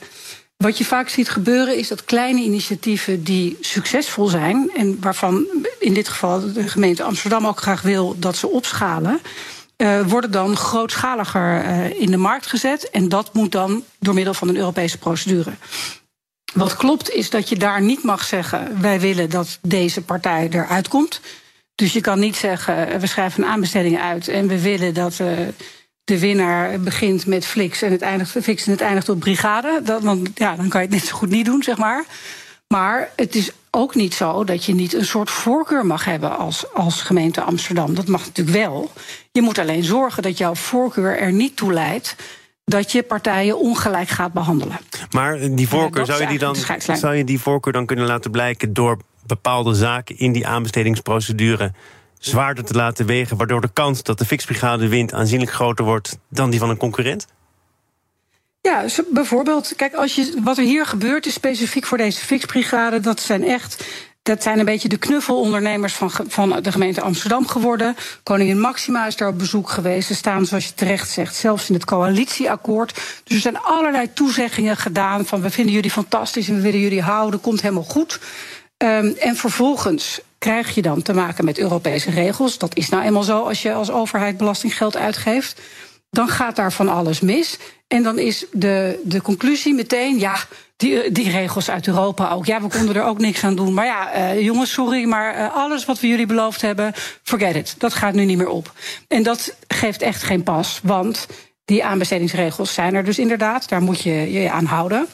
Wat 0.56 0.78
je 0.78 0.84
vaak 0.84 1.08
ziet 1.08 1.28
gebeuren 1.28 1.76
is 1.76 1.88
dat 1.88 2.04
kleine 2.04 2.40
initiatieven 2.40 3.24
die 3.24 3.56
succesvol 3.60 4.26
zijn, 4.26 4.70
en 4.76 4.96
waarvan 5.00 5.46
in 5.78 5.94
dit 5.94 6.08
geval 6.08 6.52
de 6.52 6.68
gemeente 6.68 7.02
Amsterdam 7.02 7.46
ook 7.46 7.60
graag 7.60 7.82
wil 7.82 8.16
dat 8.18 8.36
ze 8.36 8.48
opschalen 8.48 9.20
uh, 9.80 10.06
worden 10.06 10.30
dan 10.30 10.56
grootschaliger 10.56 11.64
uh, 11.64 12.00
in 12.00 12.10
de 12.10 12.16
markt 12.16 12.46
gezet. 12.46 12.90
En 12.90 13.08
dat 13.08 13.34
moet 13.34 13.52
dan 13.52 13.84
door 13.98 14.14
middel 14.14 14.34
van 14.34 14.48
een 14.48 14.56
Europese 14.56 14.98
procedure. 14.98 15.52
Wat 16.52 16.76
klopt 16.76 17.10
is 17.10 17.30
dat 17.30 17.48
je 17.48 17.56
daar 17.56 17.82
niet 17.82 18.02
mag 18.02 18.24
zeggen: 18.24 18.80
wij 18.80 19.00
willen 19.00 19.30
dat 19.30 19.58
deze 19.62 20.02
partij 20.02 20.48
eruit 20.50 20.88
komt. 20.88 21.20
Dus 21.74 21.92
je 21.92 22.00
kan 22.00 22.18
niet 22.18 22.36
zeggen: 22.36 23.00
we 23.00 23.06
schrijven 23.06 23.42
een 23.42 23.48
aanbesteding 23.48 24.00
uit 24.00 24.28
en 24.28 24.48
we 24.48 24.60
willen 24.60 24.94
dat. 24.94 25.18
Uh, 25.18 25.28
de 26.04 26.18
winnaar 26.18 26.80
begint 26.80 27.26
met 27.26 27.46
Flix 27.46 27.82
en 27.82 27.92
het 27.92 28.02
eindigt, 28.02 28.30
Flix 28.30 28.66
en 28.66 28.72
het 28.72 28.80
eindigt 28.80 29.08
op 29.08 29.20
Brigade. 29.20 29.80
Dat, 29.84 30.02
want 30.02 30.28
ja, 30.34 30.56
dan 30.56 30.68
kan 30.68 30.80
je 30.80 30.86
het 30.86 30.96
net 30.96 31.06
zo 31.06 31.16
goed 31.16 31.30
niet 31.30 31.44
doen, 31.44 31.62
zeg 31.62 31.76
maar. 31.76 32.04
Maar 32.68 33.10
het 33.16 33.34
is 33.34 33.50
ook 33.70 33.94
niet 33.94 34.14
zo 34.14 34.44
dat 34.44 34.64
je 34.64 34.74
niet 34.74 34.94
een 34.94 35.06
soort 35.06 35.30
voorkeur 35.30 35.86
mag 35.86 36.04
hebben 36.04 36.38
als, 36.38 36.74
als 36.74 37.02
gemeente 37.02 37.40
Amsterdam. 37.40 37.94
Dat 37.94 38.06
mag 38.06 38.26
natuurlijk 38.26 38.56
wel. 38.56 38.90
Je 39.32 39.42
moet 39.42 39.58
alleen 39.58 39.84
zorgen 39.84 40.22
dat 40.22 40.38
jouw 40.38 40.54
voorkeur 40.54 41.18
er 41.18 41.32
niet 41.32 41.56
toe 41.56 41.72
leidt 41.72 42.16
dat 42.64 42.92
je 42.92 43.02
partijen 43.02 43.58
ongelijk 43.58 44.08
gaat 44.08 44.32
behandelen. 44.32 44.78
Maar 45.10 45.38
die 45.38 45.68
voorkeur, 45.68 46.06
zou 46.06 46.20
je, 46.20 46.26
die 46.26 46.38
dan, 46.38 46.56
zou 46.92 47.14
je 47.14 47.24
die 47.24 47.40
voorkeur 47.40 47.72
dan 47.72 47.86
kunnen 47.86 48.06
laten 48.06 48.30
blijken 48.30 48.72
door 48.72 48.98
bepaalde 49.26 49.74
zaken 49.74 50.18
in 50.18 50.32
die 50.32 50.46
aanbestedingsprocedure 50.46 51.72
zwaarder 52.18 52.64
te 52.64 52.74
laten 52.74 53.06
wegen, 53.06 53.36
waardoor 53.36 53.60
de 53.60 53.72
kans 53.72 54.02
dat 54.02 54.18
de 54.18 54.24
fixbrigade 54.24 54.88
wint 54.88 55.12
aanzienlijk 55.12 55.52
groter 55.52 55.84
wordt 55.84 56.18
dan 56.28 56.50
die 56.50 56.58
van 56.58 56.70
een 56.70 56.76
concurrent? 56.76 57.26
Ja, 58.60 58.84
bijvoorbeeld, 59.08 59.72
kijk, 59.76 59.94
als 59.94 60.14
je, 60.14 60.34
wat 60.42 60.58
er 60.58 60.64
hier 60.64 60.86
gebeurt 60.86 61.26
is 61.26 61.34
specifiek 61.34 61.86
voor 61.86 61.98
deze 61.98 62.20
fixbrigade. 62.24 63.00
Dat 63.00 63.20
zijn 63.20 63.44
echt 63.44 63.84
dat 64.22 64.42
zijn 64.42 64.58
een 64.58 64.64
beetje 64.64 64.88
de 64.88 64.98
knuffelondernemers 64.98 65.92
van, 65.92 66.10
van 66.28 66.62
de 66.62 66.72
gemeente 66.72 67.00
Amsterdam 67.00 67.46
geworden. 67.46 67.96
Koningin 68.22 68.60
Maxima 68.60 69.06
is 69.06 69.16
daar 69.16 69.28
op 69.28 69.38
bezoek 69.38 69.70
geweest. 69.70 70.06
Ze 70.06 70.14
staan, 70.14 70.46
zoals 70.46 70.66
je 70.66 70.74
terecht 70.74 71.10
zegt, 71.10 71.34
zelfs 71.34 71.68
in 71.68 71.74
het 71.74 71.84
coalitieakkoord. 71.84 72.94
Dus 73.24 73.34
er 73.36 73.42
zijn 73.42 73.58
allerlei 73.58 74.12
toezeggingen 74.12 74.76
gedaan 74.76 75.26
van 75.26 75.42
we 75.42 75.50
vinden 75.50 75.74
jullie 75.74 75.90
fantastisch 75.90 76.48
en 76.48 76.54
we 76.54 76.60
willen 76.60 76.80
jullie 76.80 77.02
houden, 77.02 77.40
komt 77.40 77.60
helemaal 77.60 77.82
goed. 77.82 78.20
Um, 78.76 79.14
en 79.18 79.36
vervolgens 79.36 80.20
krijg 80.38 80.74
je 80.74 80.82
dan 80.82 81.02
te 81.02 81.12
maken 81.12 81.44
met 81.44 81.58
Europese 81.58 82.10
regels. 82.10 82.58
Dat 82.58 82.76
is 82.76 82.88
nou 82.88 83.02
eenmaal 83.02 83.22
zo 83.22 83.42
als 83.42 83.62
je 83.62 83.72
als 83.72 83.90
overheid 83.90 84.36
belastinggeld 84.36 84.96
uitgeeft. 84.96 85.60
Dan 86.10 86.28
gaat 86.28 86.56
daar 86.56 86.72
van 86.72 86.88
alles 86.88 87.20
mis. 87.20 87.58
En 87.88 88.02
dan 88.02 88.18
is 88.18 88.44
de, 88.52 89.00
de 89.04 89.22
conclusie 89.22 89.74
meteen, 89.74 90.18
ja, 90.18 90.36
die, 90.76 91.12
die 91.12 91.30
regels 91.30 91.70
uit 91.70 91.86
Europa 91.86 92.30
ook. 92.30 92.46
Ja, 92.46 92.62
we 92.62 92.68
konden 92.68 92.94
er 92.94 93.04
ook 93.04 93.18
niks 93.18 93.44
aan 93.44 93.56
doen. 93.56 93.74
Maar 93.74 93.86
ja, 93.86 94.16
uh, 94.16 94.40
jongens, 94.40 94.72
sorry, 94.72 95.04
maar 95.04 95.38
uh, 95.38 95.56
alles 95.56 95.84
wat 95.84 96.00
we 96.00 96.08
jullie 96.08 96.26
beloofd 96.26 96.60
hebben, 96.60 96.92
forget 97.22 97.54
it. 97.54 97.74
Dat 97.78 97.94
gaat 97.94 98.14
nu 98.14 98.24
niet 98.24 98.36
meer 98.36 98.48
op. 98.48 98.72
En 99.08 99.22
dat 99.22 99.56
geeft 99.68 100.02
echt 100.02 100.22
geen 100.22 100.42
pas, 100.42 100.80
want 100.82 101.26
die 101.64 101.84
aanbestedingsregels 101.84 102.74
zijn 102.74 102.94
er 102.94 103.04
dus 103.04 103.18
inderdaad. 103.18 103.68
Daar 103.68 103.82
moet 103.82 104.00
je 104.00 104.32
je 104.32 104.50
aan 104.50 104.64
houden. 104.64 105.06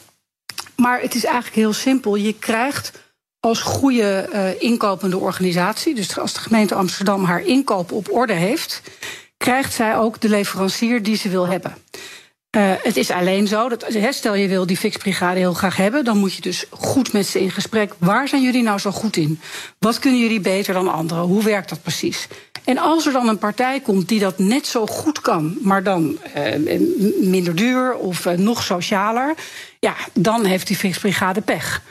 Maar 0.75 1.01
het 1.01 1.15
is 1.15 1.23
eigenlijk 1.25 1.55
heel 1.55 1.73
simpel. 1.73 2.15
Je 2.15 2.33
krijgt 2.33 2.91
als 3.39 3.61
goede 3.61 4.29
uh, 4.33 4.61
inkopende 4.61 5.17
organisatie, 5.17 5.95
dus 5.95 6.19
als 6.19 6.33
de 6.33 6.39
gemeente 6.39 6.75
Amsterdam 6.75 7.23
haar 7.23 7.41
inkoop 7.41 7.91
op 7.91 8.11
orde 8.11 8.33
heeft, 8.33 8.81
krijgt 9.37 9.73
zij 9.73 9.97
ook 9.97 10.21
de 10.21 10.29
leverancier 10.29 11.03
die 11.03 11.17
ze 11.17 11.29
wil 11.29 11.47
hebben. 11.47 11.77
Uh, 12.57 12.71
het 12.81 12.97
is 12.97 13.11
alleen 13.11 13.47
zo 13.47 13.69
dat 13.69 13.85
stel 14.09 14.35
je 14.35 14.47
wil 14.47 14.65
die 14.65 14.77
fixbrigade 14.77 15.39
heel 15.39 15.53
graag 15.53 15.75
hebben, 15.75 16.05
dan 16.05 16.17
moet 16.17 16.33
je 16.33 16.41
dus 16.41 16.65
goed 16.69 17.13
met 17.13 17.25
ze 17.25 17.39
in 17.41 17.51
gesprek. 17.51 17.93
Waar 17.97 18.27
zijn 18.27 18.41
jullie 18.41 18.63
nou 18.63 18.79
zo 18.79 18.91
goed 18.91 19.17
in? 19.17 19.39
Wat 19.79 19.99
kunnen 19.99 20.19
jullie 20.19 20.39
beter 20.39 20.73
dan 20.73 20.91
anderen? 20.91 21.23
Hoe 21.23 21.43
werkt 21.43 21.69
dat 21.69 21.81
precies? 21.81 22.27
En 22.63 22.77
als 22.77 23.05
er 23.05 23.11
dan 23.11 23.27
een 23.27 23.37
partij 23.37 23.79
komt 23.79 24.07
die 24.07 24.19
dat 24.19 24.39
net 24.39 24.67
zo 24.67 24.85
goed 24.85 25.21
kan, 25.21 25.57
maar 25.61 25.83
dan 25.83 26.17
uh, 26.37 26.79
minder 27.21 27.55
duur 27.55 27.95
of 27.95 28.25
uh, 28.25 28.33
nog 28.33 28.63
socialer, 28.63 29.35
ja, 29.79 29.95
dan 30.13 30.45
heeft 30.45 30.67
die 30.67 30.75
fixbrigade 30.75 31.41
pech. 31.41 31.81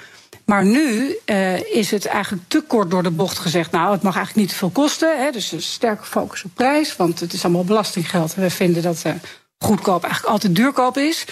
Maar 0.47 0.65
nu 0.65 1.17
uh, 1.27 1.75
is 1.75 1.91
het 1.91 2.07
eigenlijk 2.07 2.43
te 2.49 2.61
kort 2.61 2.91
door 2.91 3.03
de 3.03 3.11
bocht 3.11 3.39
gezegd. 3.39 3.71
Nou, 3.71 3.93
het 3.93 4.03
mag 4.03 4.17
eigenlijk 4.17 4.47
niet 4.47 4.55
te 4.55 4.59
veel 4.59 4.71
kosten. 4.71 5.25
Hè, 5.25 5.31
dus 5.31 5.53
een 5.53 5.63
sterke 5.63 6.05
focus 6.05 6.45
op 6.45 6.51
prijs. 6.55 6.97
Want 6.97 7.21
het 7.21 7.33
is 7.33 7.45
allemaal 7.45 7.65
belastinggeld. 7.65 8.35
We 8.35 8.51
vinden 8.51 8.83
dat 8.83 9.03
uh, 9.07 9.13
goedkoop 9.59 10.03
eigenlijk 10.03 10.33
altijd 10.33 10.55
duurkoop 10.55 10.97
is. 10.97 11.25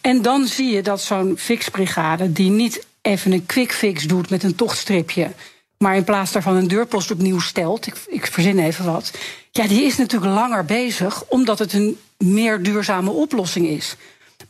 En 0.00 0.22
dan 0.22 0.46
zie 0.46 0.74
je 0.74 0.82
dat 0.82 1.00
zo'n 1.00 1.34
fixbrigade, 1.38 2.32
die 2.32 2.50
niet 2.50 2.86
even 3.02 3.32
een 3.32 3.46
quick 3.46 3.72
fix 3.72 4.04
doet 4.04 4.30
met 4.30 4.42
een 4.42 4.54
tochtstripje. 4.54 5.30
maar 5.78 5.96
in 5.96 6.04
plaats 6.04 6.32
daarvan 6.32 6.56
een 6.56 6.68
deurpost 6.68 7.10
opnieuw 7.10 7.40
stelt. 7.40 7.86
Ik, 7.86 7.96
ik 8.06 8.26
verzin 8.26 8.58
even 8.58 8.84
wat. 8.84 9.12
Ja, 9.50 9.66
die 9.66 9.82
is 9.82 9.96
natuurlijk 9.96 10.32
langer 10.32 10.64
bezig, 10.64 11.24
omdat 11.28 11.58
het 11.58 11.72
een 11.72 11.98
meer 12.18 12.62
duurzame 12.62 13.10
oplossing 13.10 13.66
is. 13.66 13.96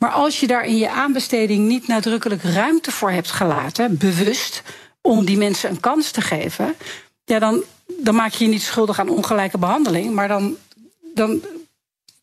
Maar 0.05 0.12
als 0.12 0.40
je 0.40 0.47
daar 0.47 0.64
in 0.64 0.77
je 0.77 0.90
aanbesteding 0.90 1.69
niet 1.69 1.87
nadrukkelijk 1.87 2.43
ruimte 2.43 2.90
voor 2.90 3.11
hebt 3.11 3.31
gelaten, 3.31 3.99
bewust, 3.99 4.62
om 5.01 5.25
die 5.25 5.37
mensen 5.37 5.71
een 5.71 5.81
kans 5.81 6.11
te 6.11 6.21
geven, 6.21 6.75
ja, 7.25 7.38
dan, 7.38 7.62
dan 8.01 8.14
maak 8.14 8.33
je 8.33 8.45
je 8.45 8.51
niet 8.51 8.62
schuldig 8.62 8.99
aan 8.99 9.09
ongelijke 9.09 9.59
behandeling, 9.59 10.14
maar 10.14 10.29
dan, 10.29 10.57
dan 11.14 11.40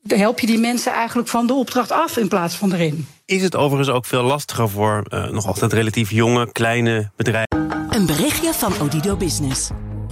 help 0.07 0.39
je 0.39 0.47
die 0.47 0.59
mensen 0.59 0.91
eigenlijk 0.91 1.27
van 1.27 1.47
de 1.47 1.53
opdracht 1.53 1.91
af 1.91 2.17
in 2.17 2.27
plaats 2.27 2.55
van 2.55 2.73
erin. 2.73 3.07
Is 3.25 3.41
het 3.41 3.55
overigens 3.55 3.95
ook 3.95 4.05
veel 4.05 4.23
lastiger 4.23 4.69
voor 4.69 5.05
uh, 5.09 5.29
nog 5.29 5.47
altijd 5.47 5.73
relatief 5.73 6.11
jonge, 6.11 6.51
kleine 6.51 7.11
bedrijven? 7.15 7.87
Een 7.89 8.05
berichtje 8.05 8.53
van 8.53 8.73
Odido 8.81 9.15
Business. 9.15 9.69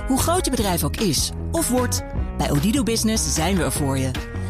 Hoe 0.08 0.20
groot 0.20 0.46
je 0.46 0.52
bedrijf 0.52 0.84
ook 0.84 0.98
is 0.98 1.32
of 1.52 1.70
wordt, 1.70 2.04
bij 2.38 2.52
Odido 2.52 2.84
Business 2.84 3.34
zijn 3.34 3.58
we 3.58 3.64
er 3.64 3.72
voor 3.72 3.98
je. 3.98 4.12